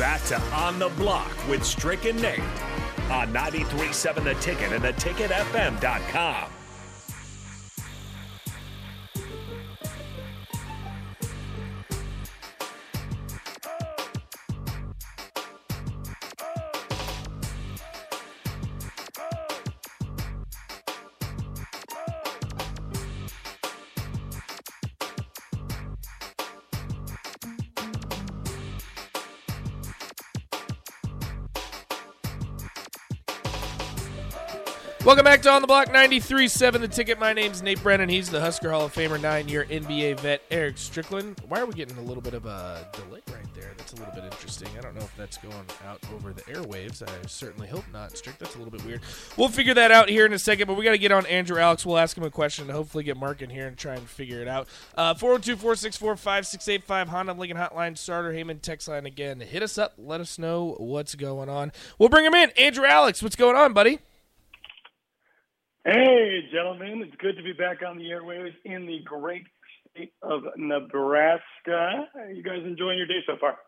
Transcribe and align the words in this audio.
back 0.00 0.24
to 0.24 0.40
On 0.54 0.78
the 0.78 0.88
Block 0.96 1.30
with 1.46 1.62
Strick 1.62 2.06
and 2.06 2.20
Nate 2.22 2.40
on 3.10 3.30
93.7 3.34 4.24
The 4.24 4.32
Ticket 4.40 4.72
and 4.72 4.82
theticketfm.com. 4.82 6.59
Welcome 35.02 35.24
back 35.24 35.40
to 35.42 35.50
On 35.50 35.62
the 35.62 35.66
Block 35.66 35.88
93.7 35.88 36.78
The 36.78 36.86
Ticket. 36.86 37.18
My 37.18 37.32
name's 37.32 37.62
Nate 37.62 37.82
Brennan. 37.82 38.10
He's 38.10 38.28
the 38.28 38.38
Husker 38.38 38.70
Hall 38.70 38.84
of 38.84 38.92
Famer, 38.92 39.18
nine 39.18 39.48
year 39.48 39.64
NBA 39.64 40.20
vet, 40.20 40.42
Eric 40.50 40.76
Strickland. 40.76 41.40
Why 41.48 41.60
are 41.60 41.64
we 41.64 41.72
getting 41.72 41.96
a 41.96 42.02
little 42.02 42.22
bit 42.22 42.34
of 42.34 42.44
a 42.44 42.86
delay 42.92 43.22
right 43.32 43.54
there? 43.54 43.72
That's 43.78 43.94
a 43.94 43.96
little 43.96 44.12
bit 44.12 44.24
interesting. 44.24 44.68
I 44.76 44.82
don't 44.82 44.94
know 44.94 45.00
if 45.00 45.16
that's 45.16 45.38
going 45.38 45.54
out 45.88 46.04
over 46.14 46.34
the 46.34 46.42
airwaves. 46.42 47.02
I 47.02 47.10
certainly 47.26 47.66
hope 47.66 47.86
not, 47.94 48.14
Strick. 48.14 48.36
That's 48.36 48.54
a 48.56 48.58
little 48.58 48.70
bit 48.70 48.84
weird. 48.84 49.00
We'll 49.38 49.48
figure 49.48 49.72
that 49.72 49.90
out 49.90 50.10
here 50.10 50.26
in 50.26 50.34
a 50.34 50.38
second, 50.38 50.66
but 50.66 50.76
we 50.76 50.84
got 50.84 50.90
to 50.90 50.98
get 50.98 51.12
on 51.12 51.24
Andrew 51.24 51.58
Alix. 51.58 51.86
We'll 51.86 51.96
ask 51.96 52.14
him 52.14 52.24
a 52.24 52.30
question 52.30 52.66
and 52.66 52.72
hopefully 52.72 53.02
get 53.02 53.16
Mark 53.16 53.40
in 53.40 53.48
here 53.48 53.66
and 53.66 53.78
try 53.78 53.94
and 53.94 54.06
figure 54.06 54.42
it 54.42 54.48
out. 54.48 54.68
Uh, 54.98 55.14
402 55.14 55.56
464 55.56 56.16
5685 56.16 57.08
Honda 57.08 57.32
Lincoln 57.32 57.56
Hotline, 57.56 57.96
Starter 57.96 58.34
Heyman 58.34 58.60
text 58.60 58.86
line 58.86 59.06
again. 59.06 59.40
Hit 59.40 59.62
us 59.62 59.78
up. 59.78 59.94
Let 59.96 60.20
us 60.20 60.38
know 60.38 60.74
what's 60.76 61.14
going 61.14 61.48
on. 61.48 61.72
We'll 61.98 62.10
bring 62.10 62.26
him 62.26 62.34
in. 62.34 62.50
Andrew 62.58 62.84
Alix, 62.84 63.22
what's 63.22 63.34
going 63.34 63.56
on, 63.56 63.72
buddy? 63.72 64.00
Hey, 66.30 66.42
gentlemen, 66.52 67.02
it's 67.04 67.16
good 67.16 67.36
to 67.38 67.42
be 67.42 67.52
back 67.52 67.78
on 67.84 67.98
the 67.98 68.04
airwaves 68.04 68.54
in 68.64 68.86
the 68.86 69.00
great 69.04 69.42
state 69.90 70.12
of 70.22 70.42
Nebraska. 70.56 72.06
Are 72.14 72.30
you 72.30 72.44
guys 72.44 72.60
enjoying 72.64 72.98
your 72.98 73.08
day 73.08 73.18
so 73.26 73.32
far? 73.40 73.58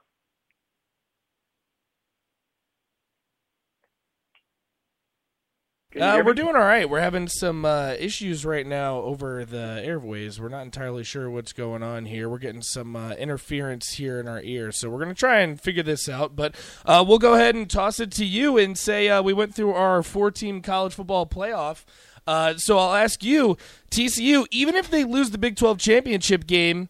Uh, 6.01 6.23
we're 6.25 6.35
doing 6.35 6.55
all 6.55 6.63
right. 6.63 6.89
We're 6.89 7.01
having 7.01 7.29
some 7.29 7.65
uh, 7.65 7.95
issues 7.99 8.47
right 8.47 8.67
now 8.67 9.01
over 9.01 9.45
the 9.45 9.83
airways. 9.85 10.41
We're 10.41 10.49
not 10.49 10.63
entirely 10.63 11.05
sure 11.05 11.29
what's 11.31 11.53
going 11.53 11.83
on 11.83 12.07
here. 12.07 12.31
We're 12.31 12.39
getting 12.39 12.63
some 12.63 12.97
uh, 12.97 13.11
interference 13.15 13.95
here 13.95 14.19
in 14.19 14.27
our 14.27 14.41
ear, 14.41 14.73
so 14.73 14.89
we're 14.89 15.03
going 15.03 15.15
to 15.15 15.19
try 15.19 15.41
and 15.41 15.61
figure 15.61 15.83
this 15.83 16.09
out. 16.09 16.35
But 16.35 16.55
uh, 16.87 17.05
we'll 17.07 17.19
go 17.19 17.35
ahead 17.35 17.57
and 17.57 17.69
toss 17.69 18.01
it 18.01 18.11
to 18.13 18.25
you 18.25 18.57
and 18.57 18.79
say 18.79 19.09
uh, 19.09 19.21
we 19.21 19.35
went 19.35 19.55
through 19.55 19.75
our 19.75 20.03
four-team 20.03 20.63
college 20.63 20.95
football 20.95 21.27
playoff. 21.27 21.85
Uh, 22.27 22.55
so 22.57 22.79
I'll 22.79 22.95
ask 22.95 23.23
you, 23.25 23.57
TCU, 23.91 24.47
even 24.51 24.75
if 24.75 24.91
they 24.91 25.05
lose 25.05 25.31
the 25.31 25.39
Big 25.39 25.57
12 25.57 25.79
championship 25.79 26.47
game, 26.47 26.89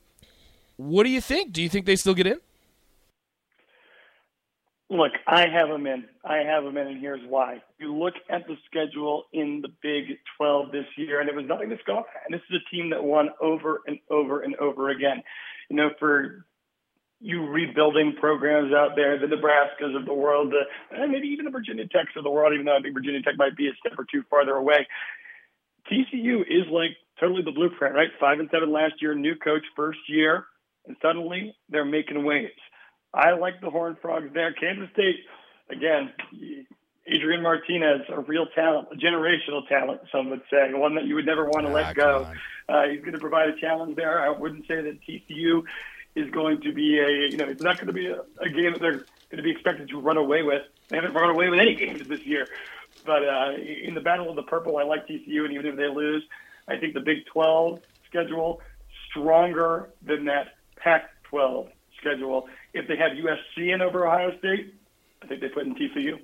what 0.77 1.05
do 1.05 1.11
you 1.11 1.21
think? 1.21 1.53
Do 1.53 1.63
you 1.63 1.69
think 1.69 1.87
they 1.87 1.97
still 1.97 2.15
get 2.15 2.27
in? 2.27 2.39
Look, 4.91 5.13
I 5.27 5.49
have 5.49 5.69
them 5.69 5.87
in. 5.87 6.05
I 6.23 6.39
have 6.39 6.65
them 6.65 6.77
in, 6.77 6.87
and 6.87 7.01
here's 7.01 7.27
why. 7.27 7.63
You 7.79 7.95
look 7.97 8.13
at 8.29 8.47
the 8.47 8.57
schedule 8.67 9.25
in 9.33 9.63
the 9.63 9.71
Big 9.83 10.19
12 10.37 10.71
this 10.71 10.85
year, 10.99 11.21
and 11.21 11.31
it 11.31 11.35
was 11.35 11.47
nothing 11.47 11.71
to 11.71 11.79
scoff 11.79 12.05
at. 12.15 12.31
And 12.31 12.35
this 12.35 12.43
is 12.51 12.61
a 12.61 12.71
team 12.71 12.91
that 12.91 13.03
won 13.03 13.31
over 13.41 13.81
and 13.87 13.99
over 14.11 14.43
and 14.43 14.55
over 14.57 14.91
again. 14.91 15.23
You 15.71 15.77
know, 15.77 15.91
for 15.99 16.45
you 17.23 17.47
rebuilding 17.47 18.15
programs 18.19 18.75
out 18.75 18.97
there, 18.97 19.17
the 19.17 19.27
Nebraskas 19.27 19.97
of 19.97 20.05
the 20.07 20.13
world, 20.13 20.53
the, 20.53 20.97
and 20.97 21.13
maybe 21.13 21.29
even 21.29 21.45
the 21.45 21.53
Virginia 21.53 21.87
Techs 21.87 22.17
of 22.17 22.25
the 22.25 22.31
world, 22.31 22.53
even 22.53 22.67
though 22.67 22.77
I 22.77 22.81
think 22.81 22.95
Virginia 22.95 23.23
Tech 23.23 23.35
might 23.39 23.57
be 23.57 23.69
a 23.69 23.73
step 23.79 23.97
or 23.97 24.05
two 24.11 24.25
farther 24.29 24.55
away. 24.55 24.87
TCU 25.91 26.41
is 26.43 26.67
like 26.71 26.97
totally 27.21 27.43
the 27.43 27.53
blueprint, 27.53 27.95
right? 27.95 28.09
Five 28.19 28.41
and 28.41 28.49
seven 28.51 28.73
last 28.73 28.95
year, 29.01 29.15
new 29.15 29.37
coach 29.37 29.63
first 29.77 30.01
year, 30.09 30.47
and 30.87 30.97
suddenly 31.01 31.55
they're 31.69 31.85
making 31.85 32.25
waves. 32.25 32.51
I 33.15 33.33
like 33.33 33.61
the 33.61 33.71
Horned 33.71 33.99
Frogs 34.03 34.31
there. 34.35 34.53
Kansas 34.53 34.89
State, 34.93 35.21
again, 35.71 36.13
Adrian 37.07 37.43
Martinez, 37.43 38.03
a 38.09 38.21
real 38.21 38.47
talent, 38.55 38.89
a 38.91 38.97
generational 38.97 39.69
talent, 39.69 40.01
some 40.11 40.31
would 40.31 40.43
say, 40.51 40.73
one 40.73 40.97
that 40.97 41.05
you 41.05 41.15
would 41.15 41.27
never 41.27 41.45
want 41.45 41.67
to 41.67 41.71
ah, 41.71 41.75
let 41.75 41.95
go. 41.95 42.27
Uh, 42.69 42.89
he's 42.89 43.01
going 43.01 43.13
to 43.13 43.19
provide 43.19 43.49
a 43.49 43.61
challenge 43.61 43.97
there. 43.97 44.21
I 44.21 44.31
wouldn't 44.31 44.67
say 44.67 44.81
that 44.81 44.99
TCU 45.09 45.63
is 46.15 46.31
going 46.31 46.61
to 46.63 46.73
be 46.73 46.99
a, 46.99 47.31
you 47.31 47.37
know, 47.37 47.47
it's 47.47 47.63
not 47.63 47.77
going 47.77 47.87
to 47.87 47.93
be 47.93 48.07
a, 48.07 48.21
a 48.41 48.49
game 48.49 48.73
that 48.73 48.81
they're 48.81 48.93
going 49.31 49.37
to 49.37 49.43
be 49.43 49.51
expected 49.51 49.89
to 49.89 50.01
run 50.01 50.17
away 50.17 50.43
with. 50.43 50.63
They 50.89 50.97
haven't 50.97 51.15
run 51.15 51.31
away 51.31 51.49
with 51.49 51.61
any 51.61 51.75
games 51.75 52.07
this 52.07 52.25
year. 52.27 52.47
But 53.05 53.27
uh, 53.27 53.53
in 53.57 53.95
the 53.95 54.01
battle 54.01 54.29
of 54.29 54.37
the 54.37 54.43
purple, 54.43 54.77
I 54.77 54.85
like 54.85 55.09
TCU, 55.09 55.45
and 55.45 55.55
even 55.55 55.67
if 55.67 55.77
they 55.77 55.89
lose, 55.89 56.23
I 56.69 56.77
think 56.77 56.95
the 56.95 57.01
Big 57.01 57.27
12 57.27 57.81
schedule 58.07 58.61
stronger 59.11 59.91
than 60.03 60.27
that 60.27 60.55
Pac-12 60.77 61.69
schedule. 61.99 62.49
If 62.75 62.87
they 62.89 62.97
have 62.97 63.13
USC 63.13 63.75
in 63.75 63.81
over 63.83 64.07
Ohio 64.07 64.37
State, 64.39 64.75
I 65.23 65.27
think 65.27 65.41
they 65.41 65.49
put 65.49 65.67
in 65.67 65.75
TCU. 65.75 66.21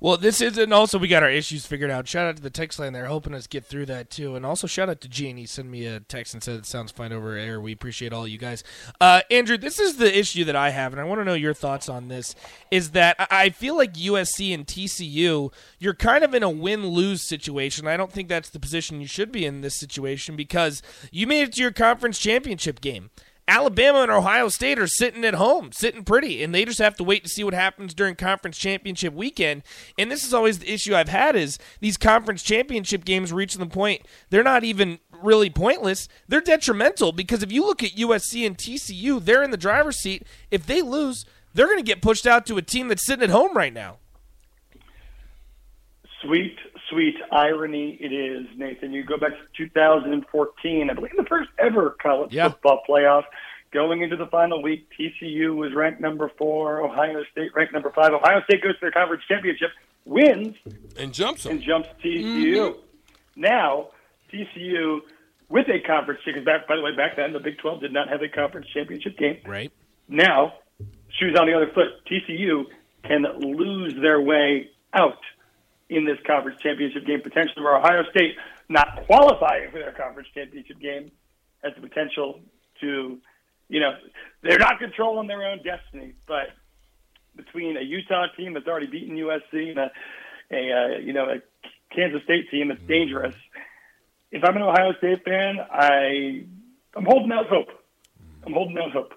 Well, 0.00 0.16
this 0.16 0.40
is, 0.40 0.56
and 0.56 0.72
also 0.72 0.98
we 0.98 1.08
got 1.08 1.22
our 1.22 1.30
issues 1.30 1.66
figured 1.66 1.90
out. 1.90 2.08
Shout 2.08 2.26
out 2.26 2.36
to 2.36 2.42
the 2.42 2.50
text 2.50 2.78
line 2.78 2.94
there, 2.94 3.04
helping 3.04 3.34
us 3.34 3.46
get 3.46 3.66
through 3.66 3.86
that 3.86 4.08
too, 4.08 4.34
and 4.34 4.46
also 4.46 4.66
shout 4.66 4.88
out 4.88 5.00
to 5.02 5.08
Gene. 5.08 5.46
Sent 5.46 5.68
me 5.68 5.86
a 5.86 6.00
text 6.00 6.32
and 6.32 6.42
said 6.42 6.58
it 6.58 6.66
sounds 6.66 6.90
fine 6.90 7.12
over 7.12 7.36
air. 7.36 7.60
We 7.60 7.72
appreciate 7.72 8.12
all 8.12 8.26
you 8.26 8.38
guys. 8.38 8.64
Uh, 9.00 9.20
Andrew, 9.30 9.58
this 9.58 9.78
is 9.78 9.96
the 9.96 10.18
issue 10.18 10.44
that 10.44 10.56
I 10.56 10.70
have, 10.70 10.92
and 10.92 11.00
I 11.00 11.04
want 11.04 11.20
to 11.20 11.24
know 11.24 11.34
your 11.34 11.54
thoughts 11.54 11.88
on 11.88 12.08
this. 12.08 12.34
Is 12.70 12.92
that 12.92 13.16
I 13.30 13.50
feel 13.50 13.76
like 13.76 13.94
USC 13.94 14.54
and 14.54 14.66
TCU, 14.66 15.52
you're 15.78 15.94
kind 15.94 16.24
of 16.24 16.34
in 16.34 16.42
a 16.42 16.50
win 16.50 16.86
lose 16.86 17.22
situation. 17.22 17.86
I 17.86 17.96
don't 17.96 18.12
think 18.12 18.28
that's 18.28 18.50
the 18.50 18.60
position 18.60 19.00
you 19.00 19.06
should 19.06 19.30
be 19.30 19.44
in 19.44 19.60
this 19.60 19.78
situation 19.78 20.34
because 20.34 20.82
you 21.10 21.26
made 21.26 21.42
it 21.42 21.52
to 21.54 21.60
your 21.60 21.72
conference 21.72 22.18
championship 22.18 22.80
game. 22.80 23.10
Alabama 23.50 24.02
and 24.02 24.12
Ohio 24.12 24.48
State 24.48 24.78
are 24.78 24.86
sitting 24.86 25.24
at 25.24 25.34
home, 25.34 25.72
sitting 25.72 26.04
pretty, 26.04 26.40
and 26.40 26.54
they 26.54 26.64
just 26.64 26.78
have 26.78 26.94
to 26.94 27.02
wait 27.02 27.24
to 27.24 27.28
see 27.28 27.42
what 27.42 27.52
happens 27.52 27.92
during 27.92 28.14
conference 28.14 28.56
championship 28.56 29.12
weekend. 29.12 29.64
And 29.98 30.08
this 30.08 30.22
is 30.22 30.32
always 30.32 30.60
the 30.60 30.72
issue 30.72 30.94
I've 30.94 31.08
had 31.08 31.34
is 31.34 31.58
these 31.80 31.96
conference 31.96 32.44
championship 32.44 33.04
games 33.04 33.32
reaching 33.32 33.58
the 33.58 33.66
point 33.66 34.02
they're 34.30 34.44
not 34.44 34.62
even 34.62 35.00
really 35.20 35.50
pointless. 35.50 36.08
They're 36.28 36.40
detrimental 36.40 37.10
because 37.10 37.42
if 37.42 37.50
you 37.50 37.66
look 37.66 37.82
at 37.82 37.96
USC 37.96 38.46
and 38.46 38.56
TCU, 38.56 39.22
they're 39.22 39.42
in 39.42 39.50
the 39.50 39.56
driver's 39.56 39.98
seat. 39.98 40.24
If 40.52 40.66
they 40.66 40.80
lose, 40.80 41.24
they're 41.52 41.66
going 41.66 41.78
to 41.78 41.82
get 41.82 42.00
pushed 42.00 42.28
out 42.28 42.46
to 42.46 42.56
a 42.56 42.62
team 42.62 42.86
that's 42.86 43.04
sitting 43.04 43.24
at 43.24 43.30
home 43.30 43.56
right 43.56 43.74
now. 43.74 43.96
Sweet 46.22 46.56
sweet 46.90 47.16
irony 47.32 47.96
it 48.00 48.12
is, 48.12 48.46
Nathan. 48.56 48.92
You 48.92 49.04
go 49.04 49.16
back 49.16 49.30
to 49.30 49.64
2014, 49.64 50.90
I 50.90 50.94
believe 50.94 51.12
the 51.16 51.24
first 51.24 51.50
ever 51.58 51.96
college 52.02 52.32
yeah. 52.32 52.48
football 52.48 52.82
playoff. 52.88 53.24
Going 53.72 54.02
into 54.02 54.16
the 54.16 54.26
final 54.26 54.62
week, 54.62 54.88
TCU 54.98 55.54
was 55.54 55.72
ranked 55.74 56.00
number 56.00 56.30
four, 56.36 56.82
Ohio 56.82 57.22
State 57.30 57.52
ranked 57.54 57.72
number 57.72 57.92
five. 57.94 58.12
Ohio 58.12 58.42
State 58.44 58.62
goes 58.62 58.74
to 58.74 58.80
their 58.80 58.90
conference 58.90 59.22
championship, 59.28 59.70
wins, 60.04 60.56
and 60.98 61.14
jumps 61.14 61.44
them. 61.44 61.52
and 61.52 61.62
jumps 61.62 61.88
TCU. 62.02 62.56
Mm-hmm. 62.56 63.40
Now 63.40 63.90
TCU 64.32 65.00
with 65.48 65.66
a 65.68 65.80
conference 65.86 66.20
because 66.24 66.44
back 66.44 66.66
by 66.66 66.76
the 66.76 66.82
way 66.82 66.94
back 66.96 67.16
then 67.16 67.32
the 67.32 67.40
Big 67.40 67.58
12 67.58 67.80
did 67.80 67.92
not 67.92 68.08
have 68.08 68.22
a 68.22 68.28
conference 68.28 68.66
championship 68.74 69.16
game. 69.16 69.38
Right 69.46 69.72
now, 70.08 70.54
shoes 71.18 71.36
on 71.38 71.46
the 71.46 71.54
other 71.54 71.70
foot. 71.72 72.04
TCU 72.10 72.64
can 73.04 73.24
lose 73.38 73.94
their 74.00 74.20
way 74.20 74.68
out 74.94 75.18
in 75.90 76.04
this 76.04 76.18
conference 76.26 76.58
championship 76.62 77.04
game, 77.04 77.20
potentially 77.20 77.62
where 77.62 77.76
Ohio 77.76 78.04
State 78.10 78.36
not 78.68 79.04
qualifying 79.06 79.70
for 79.70 79.80
their 79.80 79.92
conference 79.92 80.28
championship 80.32 80.80
game 80.80 81.10
has 81.62 81.74
the 81.74 81.86
potential 81.86 82.40
to, 82.80 83.18
you 83.68 83.80
know, 83.80 83.92
they're 84.42 84.58
not 84.58 84.78
controlling 84.78 85.26
their 85.26 85.42
own 85.42 85.58
destiny, 85.62 86.14
but 86.26 86.54
between 87.36 87.76
a 87.76 87.82
Utah 87.82 88.26
team 88.36 88.54
that's 88.54 88.66
already 88.66 88.86
beaten 88.86 89.16
USC 89.16 89.70
and 89.70 89.78
a, 89.78 89.90
a 90.52 90.72
uh, 90.72 90.98
you 90.98 91.12
know, 91.12 91.24
a 91.24 91.42
Kansas 91.94 92.22
State 92.22 92.50
team 92.50 92.68
that's 92.68 92.82
dangerous. 92.82 93.34
If 94.30 94.44
I'm 94.44 94.56
an 94.56 94.62
Ohio 94.62 94.92
State 94.98 95.24
fan, 95.24 95.58
I 95.58 96.44
I'm 96.94 97.04
holding 97.04 97.32
out 97.32 97.48
hope. 97.48 97.68
I'm 98.46 98.52
holding 98.52 98.78
out 98.78 98.92
hope. 98.92 99.12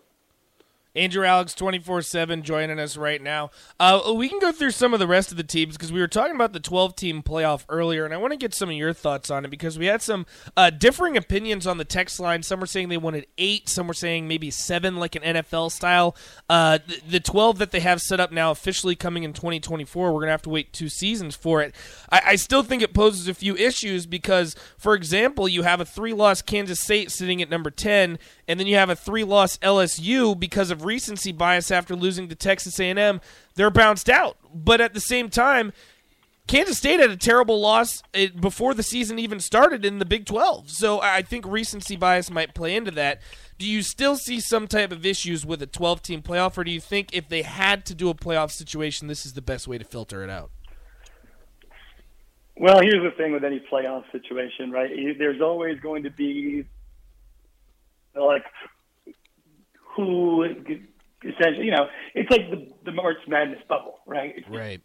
Andrew 0.96 1.26
Alix 1.26 1.56
24 1.56 2.04
7 2.04 2.44
joining 2.44 2.80
us 2.80 2.98
right 2.98 3.22
now. 3.22 3.50
Uh, 3.80 4.14
we 4.16 4.30
can 4.30 4.38
go 4.38 4.52
through 4.52 4.72
some 4.72 4.94
of 4.94 5.00
the 5.00 5.08
rest 5.08 5.32
of 5.32 5.38
the 5.38 5.44
teams 5.44 5.76
because 5.76 5.92
we 5.92 6.00
were 6.00 6.08
talking 6.08 6.36
about 6.36 6.54
the 6.54 6.60
12 6.60 6.96
team 6.96 7.24
playoff 7.24 7.66
earlier, 7.68 8.06
and 8.06 8.14
I 8.14 8.18
want 8.18 8.32
to 8.32 8.38
get 8.38 8.54
some 8.54 8.70
of 8.70 8.76
your 8.76 8.94
thoughts 8.94 9.32
on 9.32 9.44
it 9.44 9.50
because 9.50 9.80
we 9.80 9.88
had 9.88 10.04
some 10.04 10.28
uh, 10.56 10.70
differing 10.70 11.18
opinions 11.18 11.66
on 11.66 11.78
the 11.78 11.86
text 11.86 12.20
line. 12.20 12.44
Some 12.44 12.60
were 12.60 12.68
saying 12.68 12.90
they 12.90 12.98
wanted 12.98 13.26
eight, 13.40 13.70
some 13.70 13.88
were 13.88 13.96
saying 13.96 14.28
maybe 14.28 14.52
seven, 14.52 14.98
like 14.98 15.16
an 15.16 15.24
NFL 15.24 15.72
style. 15.72 16.16
Uh, 16.48 16.78
the, 16.86 17.02
the 17.10 17.20
12 17.20 17.58
that 17.58 17.72
they 17.72 17.80
have 17.80 18.00
set 18.00 18.20
up 18.20 18.32
now, 18.32 18.52
officially 18.52 18.96
coming 18.96 19.24
in 19.24 19.34
2024, 19.34 20.14
we're 20.14 20.20
going 20.20 20.28
to 20.28 20.32
have 20.32 20.44
to 20.44 20.50
wait 20.50 20.74
two 20.74 20.90
seasons 20.90 21.36
for 21.36 21.64
it. 21.64 21.74
I, 22.12 22.22
I 22.28 22.36
still 22.36 22.62
think 22.62 22.84
it 22.84 22.94
poses 22.94 23.28
a 23.28 23.34
few 23.34 23.56
issues 23.56 24.06
because, 24.06 24.56
for 24.78 24.94
example, 24.94 25.48
you 25.48 25.64
have 25.64 25.82
a 25.82 25.86
three 25.86 26.14
loss 26.14 26.44
Kansas 26.44 26.80
State 26.80 27.10
sitting 27.10 27.42
at 27.42 27.50
number 27.50 27.72
10 27.72 28.20
and 28.48 28.60
then 28.60 28.68
you 28.68 28.76
have 28.76 28.90
a 28.90 28.96
three-loss 28.96 29.58
LSU 29.58 30.38
because 30.40 30.72
of 30.72 30.86
recency 30.86 31.32
bias 31.32 31.72
after 31.72 31.96
losing 31.96 32.30
to 32.30 32.36
Texas 32.36 32.80
A&M. 32.80 33.22
They're 33.56 33.70
bounced 33.70 34.10
out, 34.10 34.38
but 34.54 34.82
at 34.82 34.94
the 34.94 35.00
same 35.00 35.30
time, 35.30 35.74
Kansas 36.48 36.78
State 36.78 37.00
had 37.00 37.10
a 37.10 37.18
terrible 37.18 37.60
loss 37.60 38.04
eh, 38.14 38.28
before 38.28 38.74
the 38.74 38.84
season 38.84 39.18
even 39.18 39.40
started 39.40 39.86
in 39.86 40.00
the 40.00 40.06
Big 40.06 40.26
12. 40.26 40.70
So 40.70 41.02
I 41.02 41.22
think 41.22 41.46
recency 41.46 41.96
bias 41.96 42.30
might 42.30 42.54
play 42.54 42.76
into 42.76 42.92
that. 42.92 43.22
Do 43.58 43.68
you 43.68 43.82
still 43.82 44.18
see 44.18 44.40
some 44.40 44.68
type 44.68 44.92
of 44.92 45.06
issues 45.06 45.46
with 45.46 45.62
a 45.62 45.68
12 45.68 46.02
team 46.02 46.22
playoff, 46.22 46.58
or 46.58 46.64
do 46.64 46.72
you 46.72 46.82
think 46.82 47.14
if 47.14 47.30
they 47.30 47.44
had 47.44 47.86
to 47.86 47.96
do 47.96 48.10
a 48.10 48.14
playoff 48.14 48.52
situation, 48.52 49.08
this 49.08 49.26
is 49.26 49.34
the 49.34 49.42
best 49.42 49.68
way 49.68 49.78
to 49.78 49.86
filter 49.86 50.24
it 50.24 50.30
out? 50.30 50.52
Well, 52.56 52.82
here's 52.82 53.04
the 53.04 53.12
thing 53.18 53.32
with 53.32 53.44
any 53.44 53.64
playoff 53.72 54.04
situation, 54.12 54.70
right? 54.70 54.92
There's 55.18 55.42
always 55.42 55.80
going 55.80 56.04
to 56.04 56.12
be 56.12 56.66
like 58.16 58.46
who 59.96 60.44
essentially, 60.44 61.66
you 61.66 61.72
know, 61.72 61.88
it's 62.14 62.30
like 62.30 62.50
the, 62.50 62.68
the 62.86 62.92
March 62.92 63.18
Madness 63.28 63.62
bubble, 63.68 64.00
right? 64.06 64.44
Right. 64.50 64.82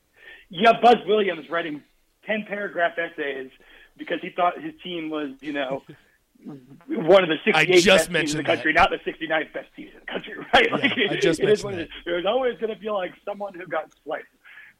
You 0.50 0.66
have 0.66 0.82
Buzz 0.82 0.96
Williams 1.06 1.48
writing 1.50 1.82
ten 2.26 2.44
paragraph 2.46 2.92
essays 2.98 3.50
because 3.96 4.18
he 4.22 4.30
thought 4.30 4.60
his 4.62 4.74
team 4.82 5.10
was, 5.10 5.30
you 5.40 5.52
know, 5.52 5.82
one 6.88 7.22
of 7.22 7.28
the 7.28 7.36
68 7.44 7.84
best 7.84 8.10
teams 8.10 8.32
in 8.32 8.38
the 8.38 8.44
country, 8.44 8.72
that. 8.72 8.90
not 8.90 8.90
the 8.90 9.10
69th 9.10 9.52
best 9.52 9.68
teams 9.74 9.90
in 9.92 10.00
the 10.00 10.06
country, 10.06 10.34
right? 10.54 10.66
Yeah, 10.68 10.76
like, 10.76 11.10
I 11.10 11.16
just 11.16 11.40
it 11.40 11.46
mentioned. 11.46 11.88
There's 12.04 12.26
always 12.26 12.58
going 12.58 12.72
to 12.72 12.80
feel 12.80 12.94
like 12.94 13.12
someone 13.24 13.54
who 13.54 13.66
got 13.66 13.92
sliced. 14.04 14.26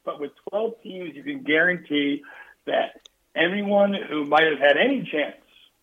But 0.05 0.19
with 0.19 0.31
12 0.49 0.73
teams, 0.81 1.15
you 1.15 1.23
can 1.23 1.43
guarantee 1.43 2.23
that 2.65 3.01
anyone 3.35 3.93
who 3.93 4.25
might 4.25 4.43
have 4.43 4.59
had 4.59 4.77
any 4.77 5.07
chance 5.11 5.35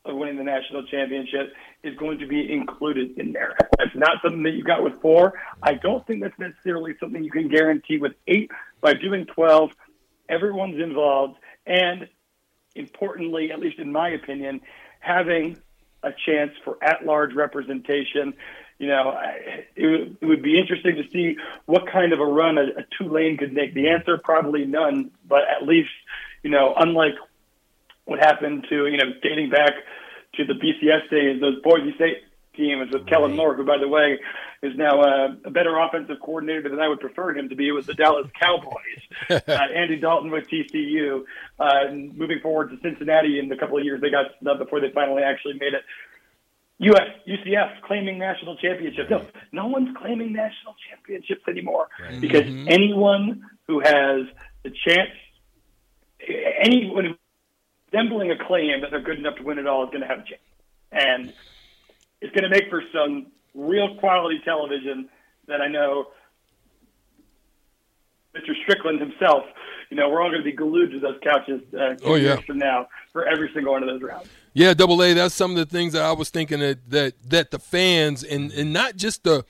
of 0.09 0.17
winning 0.17 0.37
the 0.37 0.45
national 0.45 0.85
championship 0.87 1.53
is 1.83 1.97
going 1.97 2.19
to 2.19 2.27
be 2.27 2.53
included 2.53 3.19
in 3.19 3.33
there. 3.33 3.57
That's 3.79 3.95
not 3.95 4.19
something 4.23 4.43
that 4.45 4.53
you 4.53 4.63
got 4.65 4.83
with 4.83 5.01
four. 5.01 5.35
I 5.63 5.75
don't 5.75 6.07
think 6.07 6.23
that's 6.23 6.39
necessarily 6.39 6.95
something 7.01 7.23
you 7.23 7.31
can 7.31 7.49
guarantee 7.49 7.99
with 7.99 8.13
eight. 8.27 8.51
By 8.81 8.95
doing 8.95 9.27
12, 9.27 9.71
everyone's 10.29 10.81
involved. 10.81 11.39
And 11.67 12.09
importantly, 12.75 13.51
at 13.53 13.59
least 13.61 13.79
in 13.79 13.91
my 13.93 14.11
opinion, 14.11 14.61
having 15.01 15.59
a 16.03 16.11
chance 16.27 16.53
for 16.65 16.77
at-large 16.83 17.35
representation. 17.35 18.35
You 18.79 18.89
know, 18.89 19.19
it, 19.75 19.87
would- 19.87 20.17
it 20.21 20.27
would 20.27 20.43
be 20.43 20.59
interesting 20.59 20.97
to 20.97 21.09
see 21.11 21.37
what 21.65 21.87
kind 21.91 22.13
of 22.13 22.21
a 22.21 22.27
run 22.27 22.59
a, 22.59 22.63
a 22.63 22.85
Tulane 22.99 23.37
could 23.37 23.53
make. 23.53 23.75
The 23.75 23.89
answer 23.89 24.19
probably 24.23 24.65
none, 24.67 25.11
but 25.27 25.43
at 25.49 25.67
least, 25.67 25.91
you 26.43 26.51
know, 26.51 26.75
unlike 26.77 27.15
what 28.07 28.19
happened 28.19 28.67
to 28.71 28.87
you 28.87 28.97
know 28.97 29.13
dating 29.23 29.51
back 29.51 29.73
to 30.35 30.45
the 30.45 30.55
BCS 30.55 31.11
days, 31.11 31.41
those 31.41 31.61
Boise 31.63 31.95
State 31.95 32.23
teams 32.57 32.91
with 32.93 33.07
Kellen 33.07 33.37
Moore, 33.37 33.55
who 33.55 33.65
by 33.65 33.79
the 33.79 33.89
way 33.89 34.19
is 34.63 34.73
now 34.77 35.01
uh, 35.01 35.29
a 35.45 35.51
better 35.51 35.77
offensive 35.79 36.17
coordinator 36.23 36.69
than 36.69 36.81
I 36.81 36.89
would 36.89 37.01
prefer 37.01 37.37
him 37.37 37.51
to 37.51 37.55
be 37.55 37.71
with 37.73 37.87
the 37.87 37.95
Dallas 37.95 38.29
Cowboys. 38.41 39.03
uh, 39.31 39.53
Andy 39.75 39.97
Dalton 39.97 40.31
with 40.31 40.49
TCU, 40.49 41.25
uh, 41.61 41.71
and 41.89 42.17
moving 42.17 42.41
forward 42.41 42.71
to 42.71 42.79
Cincinnati 42.81 43.39
in 43.39 43.49
the 43.49 43.57
couple 43.57 43.77
of 43.79 43.85
years 43.85 44.01
they 44.01 44.11
got 44.11 44.27
snubbed 44.41 44.61
before 44.61 44.81
they 44.81 44.91
finally 44.91 45.23
actually 45.23 45.55
made 45.55 45.75
it. 45.75 45.83
US, 46.79 47.09
UCF 47.27 47.81
claiming 47.83 48.19
national 48.19 48.57
championships. 48.57 49.11
No, 49.11 49.27
no 49.53 49.67
one's 49.67 49.97
claiming 49.97 50.33
national 50.35 50.75
championships 50.91 51.41
anymore 51.49 51.89
because 52.21 52.45
anyone 52.69 53.43
who 53.67 53.81
has 53.81 54.27
the 54.63 54.71
chance, 54.87 55.09
anyone 56.63 57.17
resembling 57.93 58.31
a 58.31 58.37
claim 58.47 58.81
that 58.81 58.91
they're 58.91 59.01
good 59.01 59.19
enough 59.19 59.37
to 59.37 59.43
win 59.43 59.59
it 59.59 59.67
all 59.67 59.85
is 59.85 59.91
going 59.91 60.01
to 60.03 60.07
have 60.07 60.19
a 60.21 60.23
chance. 60.23 60.41
And 60.93 61.33
it's 62.21 62.35
going 62.35 62.45
to 62.45 62.51
make 62.51 62.69
for 62.71 62.83
some 62.93 63.27
real 63.55 63.97
quality 63.97 64.41
television 64.45 65.09
that 65.49 65.61
I 65.61 65.69
know 65.69 66.09
Mr. 68.35 68.53
Strickland 68.63 69.01
himself, 69.01 69.45
you 69.91 69.97
know, 69.97 70.11
we're 70.11 70.21
all 70.21 70.29
going 70.31 70.43
to 70.43 70.45
be 70.45 70.53
glued 70.53 70.91
to 70.91 71.01
those 71.01 71.17
couches 71.23 71.63
uh, 71.75 71.95
Oh, 72.05 72.17
yeah. 72.17 72.37
from 72.47 72.59
now 72.59 72.89
for 73.13 73.27
every 73.27 73.51
single 73.55 73.73
one 73.73 73.83
of 73.83 73.89
those 73.89 74.03
rounds. 74.03 74.29
Yeah, 74.53 74.75
double 74.75 75.03
A. 75.03 75.13
That's 75.15 75.35
some 75.35 75.53
of 75.53 75.57
the 75.57 75.67
things 75.67 75.93
that 75.93 76.03
I 76.03 76.13
was 76.13 76.29
thinking 76.31 76.61
that 76.61 76.91
that, 76.91 77.15
that 77.31 77.51
the 77.51 77.59
fans 77.59 78.25
and, 78.25 78.51
and 78.53 78.73
not 78.73 78.97
just 78.97 79.23
the 79.25 79.45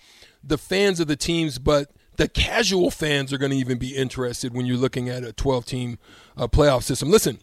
the 0.45 0.59
fans 0.59 1.01
of 1.01 1.09
the 1.09 1.17
teams, 1.17 1.59
but 1.59 1.91
the 2.17 2.29
casual 2.29 2.91
fans 2.91 3.33
are 3.33 3.39
going 3.39 3.51
to 3.51 3.57
even 3.57 3.79
be 3.79 3.97
interested 3.97 4.55
when 4.55 4.65
you're 4.67 4.77
looking 4.77 5.09
at 5.09 5.25
a 5.25 5.33
12 5.33 5.65
team 5.67 5.99
uh, 6.37 6.47
playoff 6.47 6.83
system. 6.83 7.11
Listen, 7.11 7.39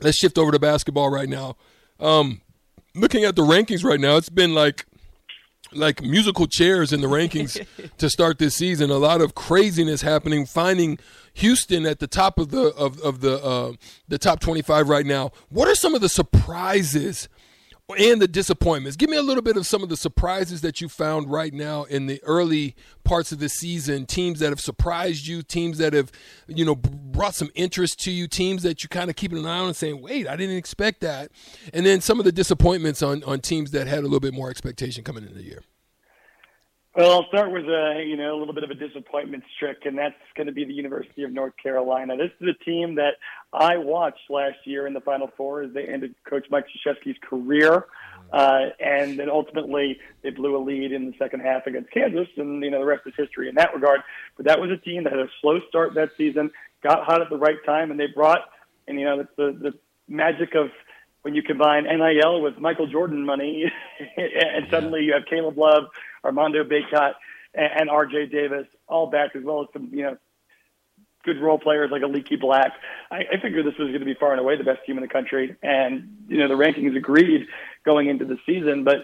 let's 0.00 0.18
shift 0.18 0.38
over 0.38 0.52
to 0.52 0.58
basketball 0.58 1.10
right 1.10 1.28
now. 1.28 1.56
Um, 2.00 2.40
looking 2.94 3.24
at 3.24 3.36
the 3.36 3.42
rankings 3.42 3.84
right 3.84 4.00
now, 4.00 4.16
it's 4.16 4.28
been 4.28 4.54
like 4.54 4.86
like 5.72 6.02
musical 6.02 6.46
chairs 6.46 6.92
in 6.92 7.00
the 7.00 7.08
rankings 7.08 7.64
to 7.98 8.08
start 8.08 8.38
this 8.38 8.54
season. 8.54 8.90
A 8.90 8.98
lot 8.98 9.20
of 9.20 9.34
craziness 9.34 10.02
happening. 10.02 10.46
Finding 10.46 10.98
Houston 11.34 11.86
at 11.86 11.98
the 11.98 12.06
top 12.06 12.38
of 12.38 12.50
the 12.50 12.68
of, 12.74 12.98
of 13.00 13.20
the 13.20 13.42
uh, 13.42 13.72
the 14.08 14.18
top 14.18 14.40
twenty 14.40 14.62
five 14.62 14.88
right 14.88 15.06
now. 15.06 15.32
What 15.48 15.68
are 15.68 15.74
some 15.74 15.94
of 15.94 16.00
the 16.00 16.08
surprises 16.08 17.28
and 17.98 18.20
the 18.20 18.28
disappointments? 18.28 18.96
Give 18.96 19.08
me 19.08 19.16
a 19.16 19.22
little 19.22 19.42
bit 19.42 19.56
of 19.56 19.66
some 19.66 19.82
of 19.82 19.88
the 19.88 19.96
surprises 19.96 20.60
that 20.62 20.80
you 20.80 20.88
found 20.88 21.30
right 21.30 21.54
now 21.54 21.84
in 21.84 22.06
the 22.06 22.22
early 22.24 22.74
parts 23.04 23.30
of 23.32 23.38
the 23.38 23.48
season. 23.48 24.06
Teams 24.06 24.40
that 24.40 24.50
have 24.50 24.60
surprised 24.60 25.26
you, 25.26 25.42
teams 25.42 25.78
that 25.78 25.92
have 25.92 26.10
you 26.48 26.64
know 26.64 26.74
brought 26.74 27.34
some 27.34 27.50
interest 27.54 28.00
to 28.00 28.10
you, 28.10 28.26
teams 28.26 28.62
that 28.62 28.82
you 28.82 28.88
kind 28.88 29.10
of 29.10 29.16
keeping 29.16 29.38
an 29.38 29.46
eye 29.46 29.58
on 29.58 29.68
and 29.68 29.76
saying, 29.76 30.02
"Wait, 30.02 30.26
I 30.26 30.36
didn't 30.36 30.56
expect 30.56 31.00
that," 31.02 31.30
and 31.72 31.86
then 31.86 32.00
some 32.00 32.18
of 32.18 32.24
the 32.24 32.32
disappointments 32.32 33.02
on 33.02 33.22
on 33.24 33.40
teams 33.40 33.70
that 33.70 33.86
had 33.86 34.00
a 34.00 34.02
little 34.02 34.20
bit 34.20 34.34
more 34.34 34.50
expectation 34.50 35.04
coming 35.04 35.22
into 35.22 35.34
the 35.34 35.44
year. 35.44 35.62
Well, 36.96 37.12
I'll 37.12 37.28
start 37.28 37.52
with 37.52 37.66
a 37.66 38.02
you 38.06 38.16
know 38.16 38.34
a 38.34 38.38
little 38.38 38.54
bit 38.54 38.64
of 38.64 38.70
a 38.70 38.74
disappointment 38.74 39.44
streak, 39.54 39.84
and 39.84 39.98
that's 39.98 40.14
going 40.34 40.46
to 40.46 40.52
be 40.52 40.64
the 40.64 40.72
University 40.72 41.24
of 41.24 41.30
North 41.30 41.52
Carolina. 41.62 42.16
This 42.16 42.30
is 42.40 42.48
a 42.58 42.64
team 42.64 42.94
that 42.94 43.16
I 43.52 43.76
watched 43.76 44.30
last 44.30 44.56
year 44.64 44.86
in 44.86 44.94
the 44.94 45.02
Final 45.02 45.30
Four 45.36 45.62
as 45.62 45.74
they 45.74 45.84
ended 45.84 46.14
Coach 46.26 46.46
Mike 46.50 46.64
Krzyzewski's 46.64 47.18
career, 47.20 47.84
uh, 48.32 48.60
and 48.80 49.18
then 49.18 49.28
ultimately 49.28 49.98
they 50.22 50.30
blew 50.30 50.56
a 50.56 50.62
lead 50.64 50.90
in 50.90 51.10
the 51.10 51.12
second 51.18 51.40
half 51.40 51.66
against 51.66 51.90
Kansas, 51.90 52.28
and 52.38 52.64
you 52.64 52.70
know 52.70 52.80
the 52.80 52.86
rest 52.86 53.02
is 53.04 53.12
history 53.14 53.50
in 53.50 53.56
that 53.56 53.74
regard. 53.74 54.00
But 54.38 54.46
that 54.46 54.58
was 54.58 54.70
a 54.70 54.78
team 54.78 55.04
that 55.04 55.12
had 55.12 55.20
a 55.20 55.28
slow 55.42 55.60
start 55.68 55.92
that 55.96 56.12
season, 56.16 56.50
got 56.82 57.04
hot 57.04 57.20
at 57.20 57.28
the 57.28 57.36
right 57.36 57.62
time, 57.66 57.90
and 57.90 58.00
they 58.00 58.06
brought 58.06 58.40
and 58.88 58.98
you 58.98 59.04
know 59.04 59.20
it's 59.20 59.30
the 59.36 59.56
the 59.60 59.72
magic 60.08 60.54
of 60.54 60.70
when 61.26 61.34
you 61.34 61.42
combine 61.42 61.82
NIL 61.82 62.40
with 62.40 62.56
Michael 62.60 62.86
Jordan 62.86 63.26
money, 63.26 63.64
and 64.16 64.68
suddenly 64.70 65.02
you 65.02 65.12
have 65.12 65.24
Caleb 65.28 65.58
Love, 65.58 65.86
Armando 66.24 66.62
Bacot, 66.62 67.14
and, 67.52 67.80
and 67.80 67.90
R.J. 67.90 68.26
Davis 68.26 68.68
all 68.86 69.10
back, 69.10 69.34
as 69.34 69.42
well 69.42 69.62
as 69.62 69.66
some 69.72 69.90
you 69.92 70.04
know 70.04 70.16
good 71.24 71.40
role 71.40 71.58
players 71.58 71.90
like 71.90 72.02
a 72.02 72.06
Leaky 72.06 72.36
Black. 72.36 72.70
I, 73.10 73.24
I 73.32 73.40
figured 73.42 73.66
this 73.66 73.76
was 73.76 73.88
going 73.88 73.98
to 73.98 74.06
be 74.06 74.14
far 74.14 74.30
and 74.30 74.40
away 74.40 74.56
the 74.56 74.62
best 74.62 74.86
team 74.86 74.98
in 74.98 75.02
the 75.02 75.08
country, 75.08 75.56
and 75.64 76.16
you 76.28 76.38
know 76.38 76.46
the 76.46 76.54
rankings 76.54 76.96
agreed 76.96 77.48
going 77.84 78.08
into 78.08 78.24
the 78.24 78.38
season, 78.46 78.84
but 78.84 78.98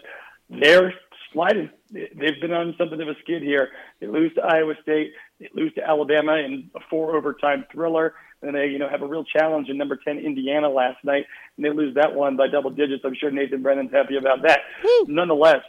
they're 0.49 0.95
sliding. 1.33 1.71
They've 1.91 2.41
been 2.41 2.53
on 2.53 2.77
something 2.79 3.03
of 3.03 3.09
a 3.09 3.17
skid 3.21 3.43
here. 3.43 3.71
They 3.99 4.07
lose 4.07 4.33
to 4.35 4.43
Iowa 4.43 4.75
State, 4.81 5.11
they 5.41 5.49
lose 5.55 5.75
to 5.75 5.83
Alabama 5.83 6.35
in 6.35 6.71
a 6.77 6.81
four 6.89 7.17
overtime 7.17 7.65
thriller, 7.73 8.15
and 8.43 8.55
they 8.55 8.67
you 8.67 8.79
know 8.79 8.89
have 8.89 9.03
a 9.03 9.07
real 9.07 9.25
challenge 9.25 9.69
in 9.69 9.77
number 9.79 9.97
ten 9.97 10.19
Indiana 10.19 10.69
last 10.69 11.03
night, 11.05 11.27
and 11.57 11.65
they 11.65 11.71
lose 11.71 11.95
that 11.95 12.15
one 12.15 12.37
by 12.37 12.49
double 12.49 12.71
digits. 12.71 13.03
I'm 13.05 13.15
sure 13.15 13.31
Nathan 13.31 13.63
Brennan's 13.63 13.93
happy 13.93 14.17
about 14.17 14.43
that. 14.43 14.61
Nonetheless, 15.07 15.63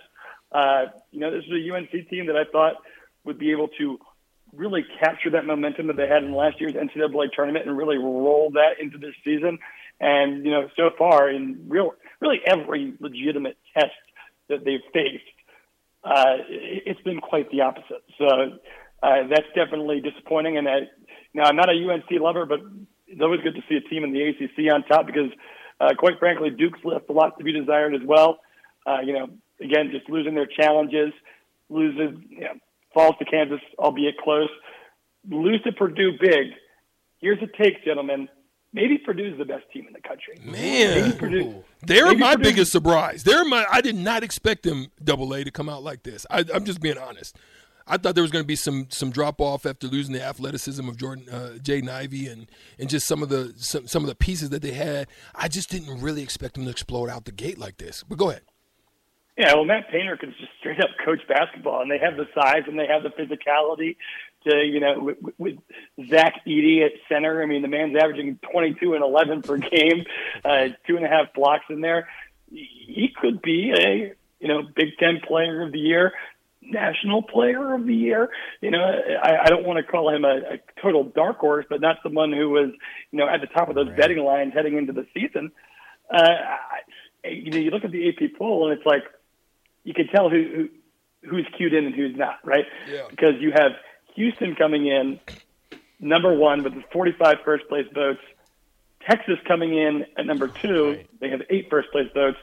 uh, 0.52 0.86
you 1.12 1.20
know 1.20 1.32
this 1.32 1.44
is 1.46 1.52
a 1.52 1.74
UNC 1.76 2.10
team 2.10 2.28
that 2.28 2.36
I 2.38 2.44
thought 2.52 2.74
would 3.26 3.38
be 3.40 3.52
able 3.52 3.70
to 3.80 4.00
really 4.54 4.86
capture 5.00 5.32
that 5.32 5.46
momentum 5.46 5.88
that 5.88 5.96
they 5.98 6.08
had 6.08 6.24
in 6.24 6.34
last 6.34 6.60
year's 6.62 6.74
NCAA 6.74 7.32
tournament 7.36 7.66
and 7.68 7.76
really 7.78 7.98
roll 7.98 8.52
that 8.54 8.80
into 8.80 8.98
this 8.98 9.16
season. 9.24 9.58
And 10.00 10.46
you 10.46 10.52
know, 10.52 10.70
so 10.76 10.90
far 10.98 11.30
in 11.30 11.66
real, 11.70 11.94
really 12.20 12.40
every 12.46 12.94
legitimate 13.00 13.58
test 13.74 13.92
that 14.50 14.64
they've 14.66 14.82
faced, 14.94 15.24
uh, 16.04 16.36
it- 16.50 16.84
it's 16.86 17.02
been 17.02 17.20
quite 17.20 17.50
the 17.50 17.62
opposite. 17.62 18.04
So 18.18 18.26
uh, 19.02 19.28
that's 19.28 19.48
definitely 19.56 20.02
disappointing. 20.02 20.58
And 20.58 20.68
I, 20.68 20.82
now 21.34 21.44
I'm 21.44 21.56
not 21.56 21.70
a 21.70 21.74
UNC 21.74 22.06
lover, 22.22 22.46
but 22.46 22.60
it's 23.08 23.22
always 23.22 23.42
good 23.42 23.56
to 23.56 23.62
see 23.70 23.76
a 23.76 23.82
team 23.90 24.04
in 24.04 24.12
the 24.14 24.22
ACC 24.22 24.74
on 24.74 24.84
top 24.84 25.06
because, 25.06 25.32
uh, 25.80 25.90
quite 25.98 26.20
frankly, 26.20 26.50
Duke's 26.50 26.80
left 26.84 27.10
a 27.10 27.14
lot 27.14 27.38
to 27.38 27.44
be 27.44 27.52
desired 27.52 27.96
as 27.96 28.02
well. 28.06 28.40
Uh, 28.86 29.00
you 29.06 29.14
know, 29.14 29.28
again, 29.62 29.90
just 29.92 30.10
losing 30.10 30.36
their 30.36 30.48
challenges, 30.48 31.14
loses, 31.70 32.18
you 32.30 32.42
know, 32.42 32.54
falls 32.94 33.16
to 33.20 33.26
Kansas, 33.26 33.60
albeit 33.80 34.18
close, 34.18 34.50
lose 35.30 35.62
to 35.64 35.72
Purdue 35.72 36.12
big. 36.20 36.48
Here's 37.20 37.40
a 37.42 37.48
take, 37.64 37.84
gentlemen. 37.86 38.28
Maybe 38.76 38.98
Purdue's 38.98 39.38
the 39.38 39.46
best 39.46 39.66
team 39.72 39.86
in 39.88 39.94
the 39.94 40.02
country. 40.02 40.36
Man, 40.44 41.02
Maybe 41.12 41.18
Purdue. 41.18 41.64
they're 41.84 42.08
maybe 42.08 42.20
my 42.20 42.36
Purdue- 42.36 42.50
biggest 42.50 42.72
surprise. 42.72 43.24
They're 43.24 43.46
my. 43.46 43.66
I 43.72 43.82
did 43.82 43.96
not 43.96 44.24
expect 44.24 44.64
them 44.64 44.88
double 45.04 45.32
A 45.34 45.44
to 45.44 45.52
come 45.52 45.70
out 45.70 45.84
like 45.84 46.02
this. 46.04 46.26
I, 46.32 46.44
I'm 46.54 46.66
just 46.66 46.82
being 46.82 46.98
honest. 46.98 47.38
I 47.88 47.98
thought 47.98 48.16
there 48.16 48.22
was 48.22 48.32
going 48.32 48.44
to 48.44 48.48
be 48.48 48.56
some 48.56 48.88
some 48.90 49.12
drop 49.12 49.42
off 49.42 49.66
after 49.66 49.88
losing 49.88 50.14
the 50.14 50.24
athleticism 50.24 50.88
of 50.88 50.98
Jordan 50.98 51.30
uh, 51.30 51.58
Jay 51.62 51.82
Ivey 51.82 52.28
and 52.28 52.48
and 52.80 52.90
just 52.90 53.08
some 53.08 53.22
of 53.22 53.30
the 53.30 53.54
some, 53.58 53.88
some 53.88 54.04
of 54.04 54.10
the 54.10 54.16
pieces 54.16 54.50
that 54.52 54.62
they 54.62 54.72
had. 54.72 55.08
I 55.36 55.48
just 55.48 55.70
didn't 55.70 56.02
really 56.02 56.24
expect 56.24 56.56
them 56.56 56.66
to 56.66 56.70
explode 56.70 57.10
out 57.10 57.26
the 57.26 57.32
gate 57.32 57.58
like 57.58 57.78
this. 57.78 58.04
But 58.08 58.18
go 58.18 58.30
ahead. 58.30 58.44
Yeah, 59.38 59.56
well, 59.56 59.66
Matt 59.66 59.90
Painter 59.90 60.16
can 60.16 60.34
just 60.40 60.52
straight 60.60 60.80
up 60.80 60.92
coach 61.04 61.22
basketball, 61.28 61.82
and 61.82 61.90
they 61.90 61.98
have 61.98 62.18
the 62.18 62.28
size 62.36 62.64
and 62.68 62.78
they 62.78 62.86
have 62.86 63.02
the 63.02 63.10
physicality 63.10 63.96
to, 64.48 64.58
you 64.64 64.80
know, 64.80 65.00
with, 65.00 65.18
with 65.40 65.58
Zach 66.08 66.42
Edey 66.46 66.86
at 66.86 66.92
center. 67.10 67.42
I 67.42 67.48
mean, 67.48 67.64
the 67.64 67.68
man's 67.68 67.96
averaging 67.96 68.38
22 68.52 68.94
and 68.94 69.04
11 69.04 69.42
per 69.42 69.58
game, 69.58 70.06
uh, 70.46 70.68
two 70.86 70.98
and 70.98 71.06
a 71.06 71.10
half 71.10 71.34
blocks 71.34 71.66
in 71.70 71.82
there. 71.82 72.10
He 72.52 73.12
could 73.20 73.42
be 73.42 73.74
a, 73.76 74.14
you 74.40 74.48
know, 74.48 74.62
Big 74.76 74.98
Ten 75.00 75.20
Player 75.26 75.64
of 75.64 75.72
the 75.72 75.80
Year, 75.80 76.14
National 76.70 77.22
Player 77.22 77.74
of 77.74 77.86
the 77.86 77.96
Year. 77.96 78.30
You 78.62 78.72
know, 78.72 78.84
I, 78.84 79.46
I 79.46 79.50
don't 79.50 79.66
want 79.66 79.78
to 79.78 79.92
call 79.92 80.14
him 80.14 80.26
a, 80.26 80.38
a 80.38 80.82
total 80.82 81.04
dark 81.04 81.40
horse, 81.40 81.66
but 81.70 81.82
not 81.82 81.98
someone 82.04 82.32
who 82.32 82.50
was, 82.50 82.72
you 83.12 83.20
know, 83.20 83.28
at 83.28 83.42
the 83.42 83.48
top 83.48 83.70
of 83.70 83.76
those 83.76 83.88
right. 83.88 83.98
betting 83.98 84.20
lines 84.20 84.54
heading 84.54 84.78
into 84.78 84.94
the 84.94 85.06
season. 85.14 85.52
Uh, 86.12 86.18
I, 86.18 87.30
you 87.30 87.52
know, 87.52 87.58
you 87.58 87.72
look 87.72 87.84
at 87.84 87.92
the 87.92 88.10
AP 88.10 88.38
poll, 88.38 88.70
and 88.70 88.78
it's 88.78 88.86
like 88.86 89.04
you 89.84 89.94
can 89.94 90.08
tell 90.08 90.30
who, 90.30 90.70
who 91.22 91.30
who's 91.30 91.48
cued 91.56 91.74
in 91.74 91.86
and 91.86 91.96
who's 91.96 92.16
not, 92.16 92.40
right? 92.44 92.66
Yeah. 92.90 93.04
Because 93.10 93.36
you 93.40 93.52
have 93.52 93.72
Houston 94.16 94.56
coming 94.56 94.88
in 94.88 95.20
number 96.00 96.34
one 96.34 96.64
with 96.64 96.74
45 96.92 97.38
first 97.46 97.68
place 97.70 97.86
votes. 97.94 98.20
Texas 99.08 99.38
coming 99.48 99.78
in 99.78 100.06
at 100.18 100.26
number 100.26 100.48
two. 100.48 100.92
Right. 100.92 101.20
They 101.20 101.30
have 101.30 101.42
eight 101.50 101.70
first 101.70 101.92
place 101.92 102.10
votes. 102.14 102.38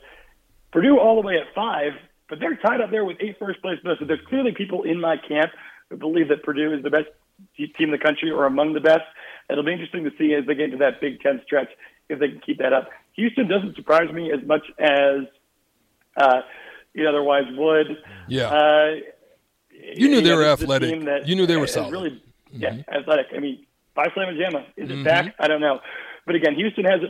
Purdue 0.72 0.98
all 0.98 1.20
the 1.20 1.26
way 1.26 1.36
at 1.36 1.54
five, 1.54 1.92
but 2.30 2.38
they're 2.40 2.56
tied 2.56 2.80
up 2.80 2.90
there 2.90 3.04
with 3.04 3.18
eight 3.20 3.36
first 3.38 3.60
place 3.60 3.78
votes. 3.84 4.00
So 4.00 4.06
there's 4.06 4.24
clearly 4.28 4.52
people 4.56 4.84
in 4.84 5.00
my 5.00 5.16
camp 5.16 5.50
who 5.90 5.96
believe 5.96 6.28
that 6.28 6.42
Purdue 6.42 6.72
is 6.72 6.82
the 6.82 6.90
best 6.90 7.08
team 7.56 7.70
in 7.78 7.90
the 7.90 7.98
country 7.98 8.30
or 8.30 8.46
among 8.46 8.72
the 8.72 8.80
best. 8.80 9.02
It'll 9.50 9.64
be 9.64 9.72
interesting 9.72 10.04
to 10.04 10.10
see 10.16 10.32
as 10.34 10.46
they 10.46 10.54
get 10.54 10.66
into 10.66 10.78
that 10.78 11.00
Big 11.00 11.20
Ten 11.20 11.42
stretch 11.44 11.68
if 12.08 12.18
they 12.20 12.28
can 12.28 12.40
keep 12.40 12.58
that 12.58 12.72
up. 12.72 12.88
Houston 13.14 13.48
doesn't 13.48 13.76
surprise 13.76 14.10
me 14.12 14.32
as 14.32 14.46
much 14.46 14.62
as 14.78 15.26
uh, 16.16 16.40
it 16.94 17.06
otherwise 17.06 17.44
would. 17.56 17.98
Yeah. 18.28 18.48
Uh, 18.48 18.94
you 19.94 20.08
knew 20.08 20.20
they 20.20 20.34
were 20.34 20.44
athletic. 20.44 21.04
That 21.04 21.26
you 21.26 21.34
knew 21.34 21.46
they 21.46 21.56
were 21.56 21.66
solid. 21.66 21.92
Really, 21.92 22.22
yeah, 22.52 22.70
mm-hmm. 22.70 22.94
athletic. 22.94 23.26
I 23.34 23.40
mean, 23.40 23.66
Phi 23.94 24.04
Slama 24.08 24.38
Jama. 24.38 24.66
Is 24.76 24.90
it 24.90 24.92
mm-hmm. 24.92 25.04
back? 25.04 25.34
I 25.38 25.48
don't 25.48 25.60
know. 25.60 25.80
But 26.26 26.34
again, 26.34 26.54
Houston 26.54 26.84
has 26.84 27.00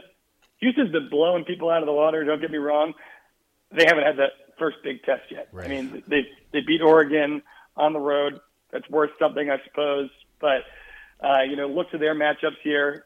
Houston's 0.59 0.93
been 0.93 1.09
blowing 1.09 1.45
people 1.45 1.69
out 1.71 1.83
of 1.83 1.87
the 1.87 1.93
water. 1.93 2.25
Don't 2.25 2.41
get 2.41 2.51
me 2.51 2.59
wrong. 2.59 2.95
They 3.73 3.85
haven't 3.87 4.05
had 4.05 4.17
that 4.19 4.33
first 4.61 4.77
big 4.85 5.03
test 5.03 5.23
yet. 5.31 5.49
Right. 5.51 5.67
I 5.67 5.69
mean, 5.69 6.05
they 6.07 6.29
they 6.53 6.61
beat 6.61 6.81
Oregon 6.81 7.43
on 7.77 7.93
the 7.93 7.99
road. 7.99 8.41
That's 8.71 8.89
worth 8.89 9.11
something, 9.19 9.51
I 9.51 9.57
suppose. 9.67 10.11
But 10.41 10.63
uh, 11.21 11.43
you 11.49 11.57
know, 11.57 11.67
look 11.67 11.91
to 11.91 11.99
their 11.99 12.15
matchups 12.15 12.61
here. 12.63 13.03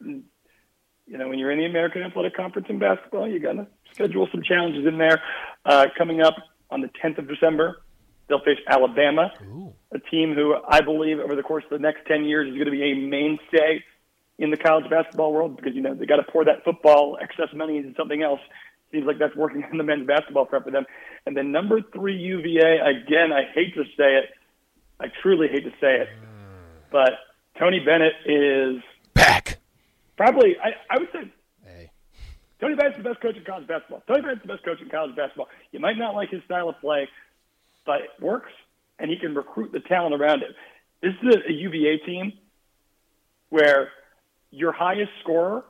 You 1.07 1.19
know, 1.19 1.29
when 1.29 1.39
you're 1.39 1.51
in 1.51 1.59
the 1.59 1.67
American 1.67 2.03
Athletic 2.03 2.37
Conference 2.37 2.67
in 2.69 2.79
basketball, 2.79 3.29
you 3.29 3.39
got 3.39 3.53
to 3.53 3.67
schedule 3.93 4.29
some 4.31 4.43
challenges 4.43 4.87
in 4.87 4.99
there. 4.99 5.23
Uh, 5.65 5.87
coming 5.97 6.21
up 6.21 6.35
on 6.71 6.81
the 6.81 6.91
10th 7.03 7.19
of 7.19 7.29
December, 7.29 7.83
they'll 8.29 8.41
face 8.41 8.59
Alabama, 8.69 9.33
Ooh. 9.43 9.73
a 9.93 9.99
team 9.99 10.35
who 10.35 10.55
I 10.69 10.81
believe 10.81 11.19
over 11.19 11.37
the 11.37 11.43
course 11.43 11.65
of 11.65 11.71
the 11.71 11.79
next 11.79 12.07
10 12.07 12.25
years 12.25 12.49
is 12.49 12.55
going 12.55 12.67
to 12.67 12.71
be 12.71 12.83
a 12.83 12.95
mainstay 12.95 13.85
in 14.39 14.51
the 14.51 14.57
college 14.57 14.89
basketball 14.91 15.33
world 15.33 15.57
because, 15.57 15.75
you 15.75 15.83
know, 15.83 15.95
they 15.95 16.07
got 16.07 16.17
to 16.17 16.25
pour 16.25 16.45
that 16.45 16.65
football 16.65 17.19
excess 17.21 17.49
money 17.55 17.77
into 17.77 17.95
something 17.97 18.23
else. 18.23 18.41
Seems 18.95 19.07
like 19.07 19.19
that's 19.19 19.35
working 19.35 19.67
in 19.73 19.77
the 19.77 19.85
men's 19.85 20.07
basketball 20.07 20.47
front 20.47 20.65
for 20.65 20.71
them. 20.71 20.87
And 21.27 21.37
then 21.37 21.51
number 21.51 21.81
three, 21.93 22.17
UVA, 22.17 22.79
again, 22.79 23.33
I 23.33 23.43
hate 23.53 23.75
to 23.75 23.83
say 23.97 24.17
it. 24.19 24.31
I 25.01 25.07
truly 25.21 25.49
hate 25.49 25.65
to 25.65 25.73
say 25.81 25.97
it. 26.01 26.09
But 26.93 27.13
Tony 27.59 27.81
Bennett 27.81 28.13
is 28.25 28.83
back. 29.15 29.59
Probably, 30.17 30.57
I, 30.63 30.75
I 30.89 30.99
would 31.01 31.09
say 31.13 31.33
Tony 32.61 32.77
Bennett's 32.77 32.97
the 32.97 33.03
best 33.03 33.21
coach 33.21 33.37
in 33.37 33.45
college 33.45 33.67
basketball. 33.67 34.03
Tony 34.07 34.23
Bennett's 34.23 34.43
the 34.43 34.49
best 34.49 34.65
coach 34.65 34.81
in 34.81 34.89
college 34.89 35.15
basketball. 35.17 35.49
You 35.73 35.81
might 35.81 35.99
not 35.99 36.15
like 36.15 36.31
his 36.31 36.43
style 36.45 36.69
of 36.69 36.81
play, 36.81 37.09
but 37.85 38.01
it 38.01 38.11
works, 38.21 38.53
and 38.99 39.11
he 39.11 39.19
can 39.19 39.35
recruit 39.35 39.73
the 39.73 39.81
talent 39.81 40.15
around 40.15 40.43
it. 40.43 40.55
This 41.03 41.13
is 41.23 41.35
a, 41.35 41.51
a 41.51 41.53
UVA 41.53 41.99
team 42.07 42.33
where 43.51 43.91
your 44.51 44.73
highest 44.73 45.11
scorer 45.21 45.65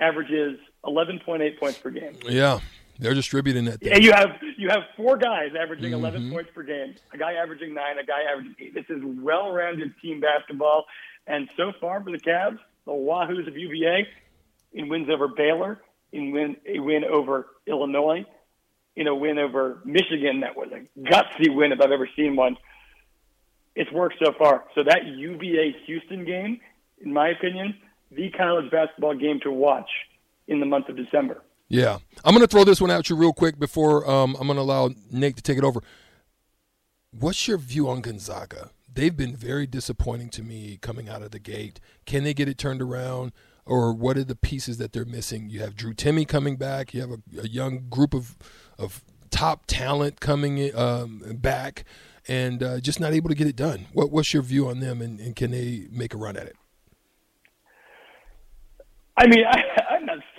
averages 0.00 0.58
11.8 0.84 1.58
points 1.58 1.78
per 1.78 1.90
game. 1.90 2.16
Yeah, 2.28 2.60
they're 2.98 3.14
distributing 3.14 3.64
that. 3.66 3.82
And 3.82 4.02
you 4.02 4.12
have 4.12 4.30
you 4.56 4.68
have 4.68 4.82
four 4.96 5.16
guys 5.16 5.50
averaging 5.60 5.92
mm-hmm. 5.92 6.04
11 6.04 6.30
points 6.30 6.50
per 6.54 6.62
game. 6.62 6.94
A 7.12 7.18
guy 7.18 7.34
averaging 7.34 7.74
nine. 7.74 7.98
A 7.98 8.04
guy 8.04 8.22
averaging 8.30 8.54
eight. 8.58 8.74
This 8.74 8.84
is 8.88 9.02
well-rounded 9.02 9.94
team 10.00 10.20
basketball. 10.20 10.84
And 11.26 11.48
so 11.56 11.72
far 11.80 12.02
for 12.02 12.10
the 12.10 12.18
Cavs, 12.18 12.58
the 12.84 12.92
Wahoos 12.92 13.46
of 13.46 13.56
UVA, 13.56 14.08
in 14.72 14.88
wins 14.88 15.08
over 15.10 15.28
Baylor, 15.28 15.80
in 16.12 16.32
win, 16.32 16.56
a 16.66 16.80
win 16.80 17.04
over 17.04 17.46
Illinois, 17.66 18.24
in 18.96 19.06
a 19.06 19.14
win 19.14 19.38
over 19.38 19.80
Michigan 19.84 20.40
that 20.40 20.56
was 20.56 20.68
a 20.72 21.00
gutsy 21.00 21.54
win 21.54 21.72
if 21.72 21.80
I've 21.80 21.92
ever 21.92 22.08
seen 22.16 22.36
one. 22.36 22.56
It's 23.74 23.90
worked 23.90 24.16
so 24.22 24.32
far. 24.38 24.64
So 24.74 24.82
that 24.84 25.06
UVA 25.06 25.74
Houston 25.86 26.24
game, 26.24 26.60
in 27.00 27.12
my 27.12 27.28
opinion, 27.28 27.74
the 28.10 28.30
college 28.30 28.70
basketball 28.70 29.14
game 29.14 29.40
to 29.44 29.50
watch 29.50 29.88
in 30.48 30.60
the 30.60 30.66
month 30.66 30.88
of 30.88 30.96
December. 30.96 31.42
Yeah. 31.68 31.98
I'm 32.24 32.34
going 32.34 32.46
to 32.46 32.50
throw 32.50 32.64
this 32.64 32.80
one 32.80 32.90
at 32.90 33.08
you 33.08 33.16
real 33.16 33.32
quick 33.32 33.58
before 33.58 34.08
um, 34.08 34.36
I'm 34.38 34.46
going 34.46 34.56
to 34.56 34.62
allow 34.62 34.90
Nate 35.10 35.36
to 35.36 35.42
take 35.42 35.58
it 35.58 35.64
over. 35.64 35.80
What's 37.10 37.48
your 37.48 37.58
view 37.58 37.88
on 37.88 38.00
Gonzaga? 38.00 38.70
They've 38.92 39.16
been 39.16 39.34
very 39.34 39.66
disappointing 39.66 40.28
to 40.30 40.42
me 40.42 40.78
coming 40.80 41.08
out 41.08 41.22
of 41.22 41.30
the 41.30 41.38
gate. 41.38 41.80
Can 42.04 42.24
they 42.24 42.34
get 42.34 42.48
it 42.48 42.58
turned 42.58 42.82
around? 42.82 43.32
or 43.64 43.92
what 43.92 44.16
are 44.16 44.24
the 44.24 44.34
pieces 44.36 44.78
that 44.78 44.92
they're 44.92 45.04
missing? 45.04 45.48
You 45.48 45.60
have 45.60 45.76
Drew 45.76 45.94
Timme 45.94 46.26
coming 46.26 46.56
back. 46.56 46.92
You 46.92 47.00
have 47.00 47.10
a, 47.10 47.40
a 47.42 47.48
young 47.48 47.88
group 47.88 48.14
of 48.14 48.36
of 48.78 49.04
top 49.30 49.64
talent 49.66 50.20
coming 50.20 50.74
um, 50.76 51.22
back, 51.38 51.84
and 52.28 52.62
uh, 52.62 52.80
just 52.80 53.00
not 53.00 53.12
able 53.12 53.28
to 53.28 53.34
get 53.34 53.46
it 53.46 53.56
done. 53.56 53.86
What, 53.92 54.10
what's 54.10 54.32
your 54.32 54.42
view 54.42 54.68
on 54.68 54.80
them, 54.80 55.00
and, 55.00 55.18
and, 55.20 55.34
can 55.34 55.50
they 55.50 55.86
make 55.90 56.14
a 56.14 56.16
run 56.16 56.36
at 56.36 56.46
it? 56.46 56.56
I 59.16 59.26
mean, 59.26 59.44
I, 59.50 59.91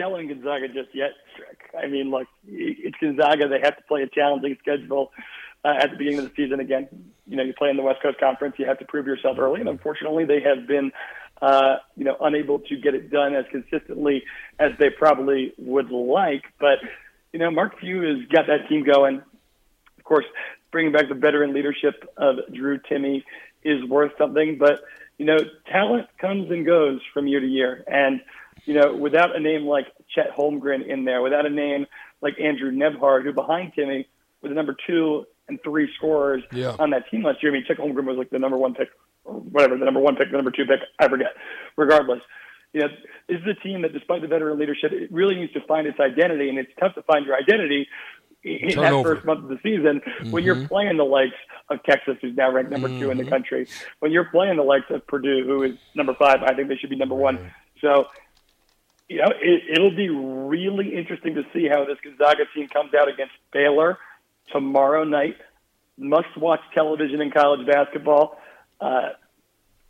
selling 0.04 0.28
Gonzaga 0.28 0.68
just 0.68 0.94
yet, 0.94 1.12
Strick. 1.34 1.60
I 1.82 1.88
mean, 1.88 2.12
look, 2.12 2.28
it's 2.48 2.98
Gonzaga. 3.00 3.48
They 3.48 3.60
have 3.64 3.78
to 3.78 3.84
play 3.88 4.02
a 4.02 4.08
challenging 4.08 4.58
schedule 4.60 5.12
uh, 5.64 5.76
at 5.80 5.92
the 5.92 5.98
beginning 5.98 6.20
of 6.20 6.26
the 6.26 6.32
season. 6.36 6.60
Again, 6.60 6.88
you 7.26 7.38
know, 7.38 7.44
you 7.44 7.54
play 7.54 7.70
in 7.70 7.78
the 7.78 7.84
West 7.84 8.02
Coast 8.02 8.20
Conference. 8.20 8.56
You 8.58 8.66
have 8.66 8.80
to 8.80 8.86
prove 8.86 9.08
yourself 9.08 9.38
early, 9.40 9.62
and 9.62 9.70
unfortunately, 9.70 10.26
they 10.26 10.42
have 10.42 10.68
been 10.68 10.92
uh, 11.42 11.78
you 11.96 12.06
know, 12.06 12.16
unable 12.22 12.60
to 12.60 12.78
get 12.78 12.96
it 12.96 13.12
done 13.12 13.36
as 13.36 13.46
consistently 13.52 14.24
as 14.60 14.72
they 14.80 14.90
probably 14.90 15.54
would 15.58 15.90
like. 15.90 16.44
But, 16.60 16.80
you 17.32 17.40
know, 17.40 17.52
Mark 17.52 17.80
Few 17.80 18.02
has 18.02 18.28
got 18.32 18.48
that 18.48 18.70
team 18.70 18.86
going. 18.86 19.22
Of 19.98 20.04
course, 20.04 20.26
bringing 20.72 20.92
back 20.92 21.10
the 21.10 21.16
veteran 21.16 21.54
leadership 21.54 21.96
of 22.18 22.36
Drew 22.54 22.80
Timme 22.80 23.24
is 23.64 23.84
worth 23.90 24.12
something. 24.18 24.58
But, 24.58 24.82
you 25.18 25.26
know, 25.26 25.38
talent 25.70 26.08
comes 26.20 26.50
and 26.50 26.66
goes 26.66 27.00
from 27.14 27.28
year 27.28 27.40
to 27.40 27.48
year. 27.48 27.84
And, 27.88 28.22
you 28.66 28.74
know, 28.74 28.96
without 28.96 29.36
a 29.36 29.40
name 29.40 29.66
like 29.66 29.88
Chet 30.14 30.36
Holmgren 30.36 30.88
in 30.88 31.06
there, 31.06 31.22
without 31.22 31.46
a 31.46 31.50
name 31.50 31.86
like 32.22 32.40
Andrew 32.40 32.72
Nembhard, 32.72 33.24
who 33.24 33.34
behind 33.34 33.74
Timme 33.78 34.06
was 34.42 34.50
the 34.50 34.56
number 34.56 34.76
two 34.88 35.26
and 35.48 35.60
three 35.64 35.90
scorers 35.98 36.44
yeah. 36.52 36.76
on 36.80 36.92
that 36.92 37.10
team 37.10 37.24
last 37.24 37.44
year. 37.44 37.52
I 37.52 37.56
mean, 37.56 37.66
Chet 37.68 37.78
Holmgren 37.78 38.06
was 38.06 38.18
like 38.18 38.30
the 38.30 38.40
number 38.40 38.58
one 38.58 38.74
pick 38.74 38.90
or 39.26 39.36
whatever 39.36 39.78
the 39.78 39.86
number 39.86 40.00
one 40.00 40.16
pick, 40.16 40.32
the 40.32 40.38
number 40.38 40.52
two 40.52 40.66
pick, 40.66 40.80
I 41.00 41.08
forget. 41.08 41.34
Regardless, 41.78 42.22
you 42.74 42.82
know, 42.82 42.88
this 43.28 43.40
is 43.40 43.48
a 43.48 43.62
team 43.62 43.82
that, 43.84 43.94
despite 43.94 44.22
the 44.22 44.28
veteran 44.28 44.58
leadership, 44.60 44.92
it 44.92 45.12
really 45.12 45.36
needs 45.36 45.54
to 45.54 45.62
find 45.62 45.88
its 45.88 46.00
identity, 46.00 46.50
and 46.50 46.58
it's 46.58 46.72
tough 46.80 46.96
to 46.96 47.04
find 47.04 47.26
your 47.26 47.36
identity 47.36 47.88
in 48.44 48.78
that 48.78 49.04
first 49.04 49.26
month 49.26 49.44
of 49.44 49.50
the 49.50 49.60
season 49.64 50.02
mm-hmm. 50.02 50.32
when 50.32 50.44
you're 50.44 50.56
mm-hmm. 50.56 50.66
playing 50.66 50.98
the 50.98 51.04
likes 51.04 51.36
of 51.70 51.82
Texas, 51.84 52.18
who's 52.22 52.36
now 52.36 52.52
ranked 52.52 52.72
number 52.72 52.90
mm-hmm. 52.90 53.00
two 53.00 53.12
in 53.12 53.18
the 53.18 53.24
mm-hmm. 53.24 53.32
country. 53.32 53.68
When 54.00 54.12
you're 54.12 54.26
playing 54.26 54.58
the 54.58 54.64
likes 54.64 54.86
of 54.90 55.06
Purdue, 55.08 55.44
who 55.46 55.64
is 55.64 55.78
number 55.96 56.14
five, 56.16 56.44
I 56.44 56.54
think 56.54 56.68
they 56.68 56.76
should 56.76 56.90
be 56.90 56.98
number 56.98 57.16
one. 57.16 57.52
So, 57.80 58.08
you 59.10 59.18
know, 59.18 59.32
it, 59.42 59.64
it'll 59.72 59.96
be 59.96 60.10
really 60.10 60.96
interesting 60.96 61.36
to 61.36 61.44
see 61.54 61.68
how 61.68 61.86
this 61.86 61.98
Gonzaga 62.04 62.44
team 62.54 62.68
comes 62.68 62.94
out 62.94 63.10
against 63.10 63.34
Baylor 63.52 63.98
tomorrow 64.52 65.04
night. 65.04 65.38
Must 65.98 66.36
watch 66.38 66.62
television 66.74 67.22
in 67.22 67.32
college 67.32 67.68
basketball. 67.68 68.40
Uh, 68.82 69.10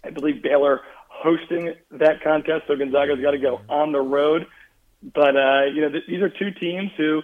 I 0.03 0.09
believe 0.09 0.43
Baylor 0.43 0.81
hosting 1.07 1.73
that 1.91 2.21
contest, 2.23 2.63
so 2.67 2.75
Gonzaga's 2.75 3.21
got 3.21 3.31
to 3.31 3.37
go 3.37 3.61
on 3.69 3.91
the 3.91 4.01
road. 4.01 4.47
But 5.01 5.35
uh, 5.37 5.65
you 5.73 5.81
know, 5.81 5.89
th- 5.89 6.05
these 6.07 6.21
are 6.21 6.29
two 6.29 6.51
teams 6.51 6.91
who, 6.97 7.21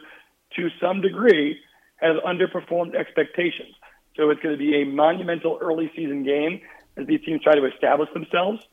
to 0.55 0.69
some 0.81 1.01
degree, 1.01 1.60
have 1.98 2.17
underperformed 2.17 2.96
expectations. 2.96 3.75
So 4.15 4.29
it's 4.29 4.41
going 4.41 4.58
to 4.58 4.60
be 4.60 4.81
a 4.81 4.86
monumental 4.86 5.58
early 5.62 5.91
season 5.96 6.24
game 6.24 6.62
as 6.98 7.08
these 7.08 7.22
teams 7.25 7.41
try 7.41 7.55
to 7.55 7.65
establish 7.65 8.10
themselves. 8.13 8.65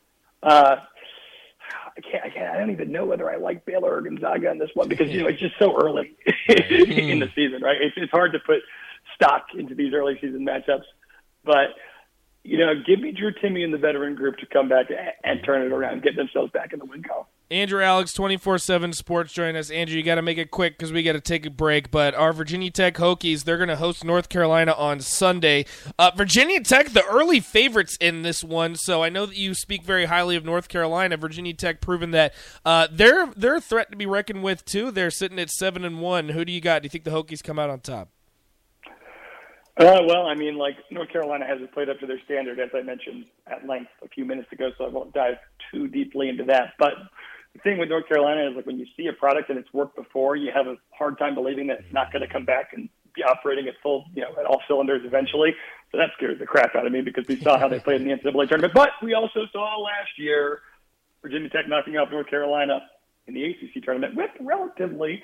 Uh, 0.43 0.77
I 1.97 2.01
can't, 2.01 2.23
I 2.23 2.29
can't, 2.29 2.55
I 2.55 2.59
don't 2.59 2.71
even 2.71 2.91
know 2.91 3.05
whether 3.05 3.29
I 3.29 3.37
like 3.37 3.65
Baylor 3.65 3.95
or 3.95 4.01
Gonzaga 4.01 4.51
in 4.51 4.59
this 4.59 4.69
one 4.75 4.87
because 4.87 5.09
you 5.09 5.21
know 5.21 5.27
it's 5.27 5.39
just 5.39 5.55
so 5.57 5.75
early 5.81 6.15
in 6.47 7.19
the 7.19 7.29
season, 7.35 7.61
right? 7.61 7.77
It's, 7.81 7.95
it's 7.97 8.11
hard 8.11 8.33
to 8.33 8.39
put 8.39 8.61
stock 9.15 9.47
into 9.57 9.73
these 9.73 9.93
early 9.93 10.17
season 10.21 10.45
matchups, 10.45 10.85
but 11.43 11.69
you 12.43 12.57
know, 12.59 12.73
give 12.85 13.01
me 13.01 13.11
Drew 13.11 13.33
Timme 13.33 13.63
and 13.63 13.73
the 13.73 13.77
veteran 13.77 14.15
group 14.15 14.37
to 14.37 14.45
come 14.45 14.69
back 14.69 14.89
and, 14.89 14.99
and 15.23 15.45
turn 15.45 15.63
it 15.63 15.73
around, 15.73 16.03
get 16.03 16.15
themselves 16.15 16.51
back 16.51 16.71
in 16.71 16.79
the 16.79 16.85
win 16.85 17.03
column. 17.03 17.25
Andrew 17.49 17.81
Alix, 17.81 18.11
24 18.11 18.57
7 18.57 18.91
Sports, 18.91 19.31
join 19.31 19.55
us. 19.55 19.69
Andrew, 19.69 19.97
you 19.97 20.03
got 20.03 20.15
to 20.15 20.21
make 20.21 20.37
it 20.37 20.51
quick 20.51 20.77
because 20.77 20.91
we 20.91 21.01
got 21.01 21.13
to 21.13 21.21
take 21.21 21.45
a 21.45 21.49
break. 21.49 21.89
But 21.91 22.13
our 22.13 22.33
Virginia 22.33 22.69
Tech 22.69 22.95
Hokies, 22.95 23.45
they're 23.45 23.57
going 23.57 23.69
to 23.69 23.77
host 23.77 24.03
North 24.03 24.27
Carolina 24.27 24.73
on 24.73 24.99
Sunday. 24.99 25.65
Uh, 25.97 26.11
Virginia 26.15 26.61
Tech, 26.61 26.89
the 26.89 27.05
early 27.05 27.39
favorites 27.39 27.97
in 28.01 28.23
this 28.23 28.43
one. 28.43 28.75
So 28.75 29.01
I 29.01 29.07
know 29.07 29.25
that 29.25 29.37
you 29.37 29.53
speak 29.53 29.83
very 29.83 30.05
highly 30.05 30.35
of 30.35 30.43
North 30.43 30.67
Carolina. 30.67 31.15
Virginia 31.15 31.53
Tech 31.53 31.79
proven 31.79 32.11
that 32.11 32.33
uh, 32.65 32.87
they're, 32.91 33.27
they're 33.27 33.55
a 33.55 33.61
threat 33.61 33.91
to 33.91 33.97
be 33.97 34.05
reckoned 34.05 34.43
with, 34.43 34.65
too. 34.65 34.91
They're 34.91 35.09
sitting 35.09 35.39
at 35.39 35.49
7 35.49 35.85
and 35.85 36.01
1. 36.01 36.29
Who 36.29 36.43
do 36.43 36.51
you 36.51 36.59
got? 36.59 36.81
Do 36.81 36.87
you 36.87 36.89
think 36.89 37.05
the 37.05 37.11
Hokies 37.11 37.41
come 37.41 37.57
out 37.57 37.69
on 37.69 37.79
top? 37.79 38.09
Uh, 39.79 40.01
well, 40.07 40.25
I 40.25 40.33
mean, 40.33 40.57
like 40.57 40.75
North 40.89 41.09
Carolina 41.13 41.45
hasn't 41.47 41.71
played 41.71 41.87
up 41.87 41.99
to 41.99 42.07
their 42.07 42.19
standard, 42.25 42.59
as 42.59 42.69
I 42.73 42.81
mentioned 42.81 43.25
at 43.45 43.65
length 43.67 43.91
a 44.03 44.07
few 44.09 44.25
minutes 44.25 44.51
ago, 44.51 44.71
so 44.77 44.85
I 44.85 44.89
won't 44.89 45.13
dive 45.13 45.37
too 45.71 45.87
deeply 45.87 46.29
into 46.29 46.43
that. 46.45 46.73
But 46.79 46.93
the 47.57 47.69
thing 47.69 47.79
with 47.79 47.89
North 47.89 48.07
Carolina 48.07 48.49
is 48.49 48.55
like 48.55 48.65
when 48.65 48.77
you 48.77 48.85
see 48.95 49.07
a 49.07 49.13
product 49.13 49.49
and 49.49 49.57
it's 49.57 49.73
worked 49.73 49.95
before, 49.95 50.35
you 50.35 50.51
have 50.53 50.67
a 50.67 50.75
hard 50.91 51.17
time 51.17 51.33
believing 51.33 51.67
that 51.67 51.79
it's 51.79 51.93
not 51.93 52.11
going 52.11 52.21
to 52.21 52.31
come 52.31 52.45
back 52.45 52.71
and 52.73 52.87
be 53.15 53.23
operating 53.23 53.67
at 53.67 53.73
full, 53.81 54.05
you 54.13 54.21
know, 54.21 54.29
at 54.39 54.45
all 54.45 54.61
cylinders 54.67 55.01
eventually. 55.05 55.55
So 55.91 55.97
that 55.97 56.11
scares 56.15 56.37
the 56.37 56.45
crap 56.45 56.75
out 56.75 56.85
of 56.85 56.91
me 56.91 57.01
because 57.01 57.25
we 57.27 57.39
saw 57.41 57.57
how 57.57 57.67
they 57.67 57.79
played 57.79 58.01
in 58.01 58.07
the 58.07 58.13
NCAA 58.13 58.47
tournament. 58.47 58.73
But 58.73 58.89
we 59.01 59.13
also 59.15 59.47
saw 59.51 59.77
last 59.77 60.19
year 60.19 60.61
Virginia 61.23 61.49
Tech 61.49 61.67
knocking 61.67 61.97
off 61.97 62.11
North 62.11 62.27
Carolina 62.27 62.81
in 63.25 63.33
the 63.33 63.43
ACC 63.43 63.83
tournament 63.83 64.15
with 64.15 64.29
relatively 64.39 65.23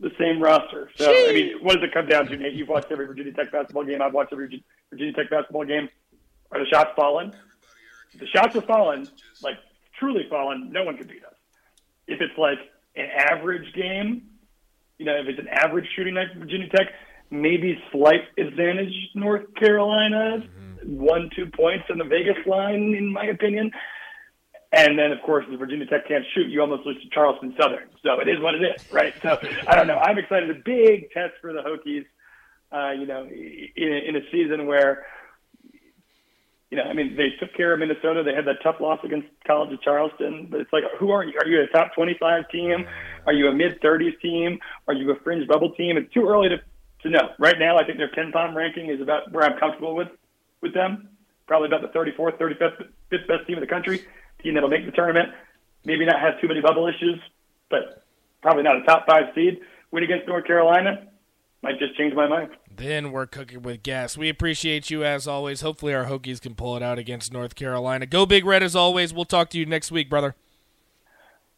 the 0.00 0.10
same 0.18 0.42
roster. 0.42 0.90
So, 0.96 1.10
I 1.10 1.32
mean, 1.32 1.58
what 1.60 1.74
does 1.74 1.84
it 1.84 1.92
come 1.92 2.06
down 2.06 2.26
to, 2.26 2.36
Nate? 2.36 2.54
You've 2.54 2.68
watched 2.68 2.90
every 2.90 3.06
Virginia 3.06 3.32
Tech 3.32 3.52
basketball 3.52 3.84
game. 3.84 4.00
I've 4.00 4.14
watched 4.14 4.32
every 4.32 4.64
Virginia 4.90 5.12
Tech 5.12 5.28
basketball 5.28 5.64
game. 5.64 5.88
Are 6.50 6.58
the 6.58 6.66
shots 6.66 6.90
falling? 6.96 7.34
The 8.18 8.26
shots 8.26 8.56
are 8.56 8.62
falling, 8.62 9.06
like 9.42 9.56
truly 9.98 10.26
falling, 10.30 10.70
no 10.72 10.84
one 10.84 10.96
can 10.96 11.06
beat 11.06 11.24
us 11.24 11.33
if 12.06 12.20
it's 12.20 12.36
like 12.38 12.58
an 12.96 13.06
average 13.16 13.72
game, 13.74 14.22
you 14.98 15.06
know, 15.06 15.16
if 15.16 15.26
it's 15.26 15.38
an 15.38 15.48
average 15.48 15.86
shooting 15.96 16.14
night 16.14 16.28
for 16.32 16.40
Virginia 16.40 16.68
Tech, 16.68 16.88
maybe 17.30 17.78
slight 17.90 18.22
advantage 18.38 18.92
North 19.14 19.54
Carolina, 19.54 20.44
mm-hmm. 20.46 20.98
one, 20.98 21.30
two 21.34 21.46
points 21.46 21.84
in 21.90 21.98
the 21.98 22.04
Vegas 22.04 22.46
line, 22.46 22.94
in 22.94 23.12
my 23.12 23.24
opinion. 23.24 23.70
And 24.72 24.98
then, 24.98 25.12
of 25.12 25.22
course, 25.22 25.44
if 25.48 25.58
Virginia 25.58 25.86
Tech 25.86 26.08
can't 26.08 26.24
shoot, 26.34 26.48
you 26.48 26.60
almost 26.60 26.84
lose 26.84 27.00
to 27.02 27.08
Charleston 27.10 27.54
Southern. 27.60 27.88
So 28.02 28.20
it 28.20 28.28
is 28.28 28.40
what 28.40 28.56
it 28.56 28.62
is, 28.62 28.92
right? 28.92 29.14
So 29.22 29.38
I 29.68 29.76
don't 29.76 29.86
know. 29.86 29.98
I'm 29.98 30.18
excited. 30.18 30.50
A 30.50 30.60
big 30.64 31.12
test 31.12 31.34
for 31.40 31.52
the 31.52 31.60
Hokies, 31.60 32.04
uh, 32.72 32.92
you 32.92 33.06
know, 33.06 33.24
in, 33.24 33.92
in 33.92 34.16
a 34.16 34.30
season 34.32 34.66
where 34.66 35.06
you 36.74 36.82
know, 36.82 36.90
I 36.90 36.92
mean, 36.92 37.14
they 37.14 37.30
took 37.38 37.54
care 37.54 37.72
of 37.72 37.78
Minnesota. 37.78 38.24
They 38.24 38.34
had 38.34 38.46
that 38.46 38.60
tough 38.60 38.80
loss 38.80 38.98
against 39.04 39.28
College 39.46 39.72
of 39.72 39.80
Charleston. 39.80 40.48
But 40.50 40.58
it's 40.58 40.72
like, 40.72 40.82
who 40.98 41.12
are 41.12 41.22
you? 41.22 41.38
Are 41.38 41.46
you 41.46 41.62
a 41.62 41.68
top 41.68 41.94
25 41.94 42.50
team? 42.50 42.84
Are 43.28 43.32
you 43.32 43.46
a 43.46 43.54
mid 43.54 43.80
30s 43.80 44.20
team? 44.20 44.58
Are 44.88 44.94
you 44.94 45.08
a 45.12 45.14
fringe 45.20 45.46
bubble 45.46 45.70
team? 45.76 45.96
It's 45.96 46.12
too 46.12 46.26
early 46.26 46.48
to, 46.48 46.56
to 47.02 47.10
know. 47.10 47.28
Right 47.38 47.60
now, 47.60 47.78
I 47.78 47.84
think 47.84 47.98
their 47.98 48.10
KenPom 48.10 48.56
ranking 48.56 48.90
is 48.90 49.00
about 49.00 49.30
where 49.30 49.44
I'm 49.44 49.56
comfortable 49.56 49.94
with 49.94 50.08
with 50.62 50.74
them. 50.74 51.10
Probably 51.46 51.68
about 51.68 51.82
the 51.82 51.96
34th, 51.96 52.40
35th, 52.40 52.88
fifth 53.08 53.28
best 53.28 53.46
team 53.46 53.58
in 53.58 53.60
the 53.60 53.68
country. 53.68 54.02
Team 54.42 54.54
that'll 54.54 54.68
make 54.68 54.84
the 54.84 54.90
tournament. 54.90 55.28
Maybe 55.84 56.04
not 56.04 56.20
have 56.20 56.40
too 56.40 56.48
many 56.48 56.60
bubble 56.60 56.88
issues, 56.88 57.20
but 57.70 58.04
probably 58.42 58.64
not 58.64 58.78
a 58.78 58.82
top 58.82 59.06
five 59.06 59.26
seed. 59.32 59.60
Win 59.92 60.02
against 60.02 60.26
North 60.26 60.44
Carolina 60.44 61.06
might 61.62 61.78
just 61.78 61.96
change 61.96 62.14
my 62.14 62.26
mind. 62.26 62.50
Then 62.76 63.12
we're 63.12 63.26
cooking 63.26 63.62
with 63.62 63.82
gas. 63.82 64.16
We 64.16 64.28
appreciate 64.28 64.90
you 64.90 65.04
as 65.04 65.28
always. 65.28 65.60
Hopefully, 65.60 65.94
our 65.94 66.06
Hokies 66.06 66.40
can 66.40 66.54
pull 66.54 66.76
it 66.76 66.82
out 66.82 66.98
against 66.98 67.32
North 67.32 67.54
Carolina. 67.54 68.06
Go 68.06 68.26
Big 68.26 68.44
Red 68.44 68.62
as 68.62 68.74
always. 68.74 69.14
We'll 69.14 69.24
talk 69.24 69.50
to 69.50 69.58
you 69.58 69.66
next 69.66 69.90
week, 69.90 70.10
brother. 70.10 70.34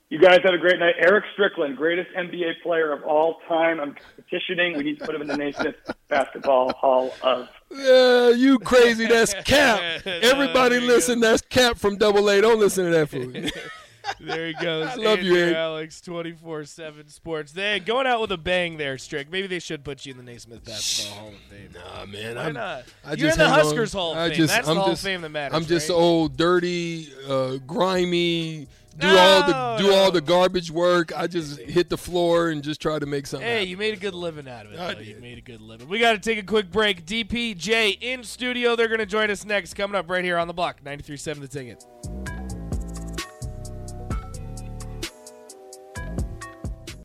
You 0.08 0.20
guys 0.20 0.38
had 0.44 0.54
a 0.54 0.58
great 0.58 0.78
night. 0.78 0.94
Eric 1.00 1.25
Strickland, 1.32 1.76
greatest 1.76 2.08
NBA 2.16 2.62
player 2.62 2.92
of 2.92 3.02
all 3.02 3.38
time. 3.49 3.80
I'm 3.80 3.96
petitioning. 4.14 4.76
We 4.76 4.85
need 4.85 5.00
to 5.00 5.04
put 5.04 5.14
him 5.14 5.23
in 5.23 5.26
the 5.26 5.37
Naismith 5.37 5.75
Basketball 6.08 6.73
Hall 6.75 7.12
of. 7.23 7.49
Yeah, 7.73 8.30
you 8.30 8.61
crazy. 8.61 9.06
That's 9.06 9.35
Cap. 9.42 9.80
Everybody 10.06 10.78
listen. 10.78 11.18
That's 11.18 11.42
Cap 11.42 11.76
from 11.76 11.96
Double 11.96 12.30
A. 12.30 12.40
Don't 12.40 12.61
listen 12.61 12.85
to 12.85 12.90
that 12.92 13.08
fool. 13.08 13.32
there 14.20 14.46
he 14.48 14.52
goes. 14.54 14.88
I 14.88 14.94
love 14.96 15.18
Andrew 15.18 15.36
you. 15.36 15.54
Alix. 15.54 16.00
Twenty 16.00 16.32
four 16.32 16.64
seven 16.64 17.09
Sports. 17.09 17.52
They 17.52 17.81
going 17.81 18.07
out 18.07 18.20
with 18.20 18.33
a 18.33 18.37
bang 18.38 18.76
there, 18.76 18.98
Strick. 18.98 19.31
Maybe 19.31 19.46
they 19.46 19.59
should 19.59 19.85
put 19.85 20.04
you 20.07 20.12
in 20.12 20.18
the 20.18 20.24
Naismith 20.24 20.64
Basketball 20.64 21.18
Hall 21.18 21.28
of 21.28 21.35
Fame. 21.50 21.70
Nah, 21.74 22.07
man. 22.07 22.37
Why 22.37 22.42
I'm, 22.44 22.52
not? 22.54 22.85
I 23.04 23.12
You're 23.14 23.31
in 23.31 23.38
the 23.38 23.44
hang 23.44 23.52
on- 23.52 23.61
Huskers 23.61 23.92
Hall 23.92 24.12
of 24.12 24.18
I 24.18 24.28
Fame. 24.28 24.37
just- 24.37 24.54
That's 24.54 24.68
I'm 24.68 24.74
the 24.76 24.81
Hall 24.81 24.90
just- 24.90 25.02
of 25.02 25.07
Fame 25.07 25.20
that 25.22 25.28
matters. 25.31 25.57
I'm 25.57 25.64
just 25.66 25.88
right? 25.88 25.94
old, 25.96 26.37
dirty, 26.37 27.09
uh, 27.28 27.57
grimy. 27.66 28.68
Do 28.98 29.09
all 29.09 29.42
the 29.42 29.52
No, 29.52 29.76
do 29.78 29.92
all 29.94 30.11
the 30.11 30.22
garbage 30.22 30.70
work. 30.70 31.12
I 31.14 31.26
just 31.26 31.59
hit 31.61 31.90
the 31.90 31.98
floor 31.98 32.48
and 32.48 32.62
just 32.62 32.81
try 32.81 32.98
to 32.98 33.04
make 33.04 33.26
something. 33.26 33.46
Hey, 33.46 33.64
you 33.64 33.76
made 33.76 33.92
a 33.92 33.98
good 33.98 34.14
living 34.14 34.48
out 34.48 34.64
of 34.64 34.72
it. 34.72 34.81
I 34.81 34.94
though. 34.94 35.00
You 35.00 35.16
made 35.20 35.37
a 35.37 35.42
good 35.42 35.61
living. 35.61 35.87
We 35.87 35.98
got 35.98 36.12
to 36.12 36.18
take 36.18 36.38
a 36.38 36.42
quick 36.42 36.70
break. 36.72 37.04
DPJ 37.04 37.98
in 38.00 38.24
studio. 38.24 38.74
They're 38.74 38.88
going 38.88 39.00
to 39.00 39.04
join 39.04 39.31
us 39.31 39.44
next. 39.44 39.74
Coming 39.74 39.96
up 39.96 40.09
right 40.09 40.24
here 40.24 40.38
on 40.38 40.46
the 40.48 40.54
block. 40.54 40.83
93.7 40.83 41.40
The 41.42 41.48
Ticket. 41.48 41.85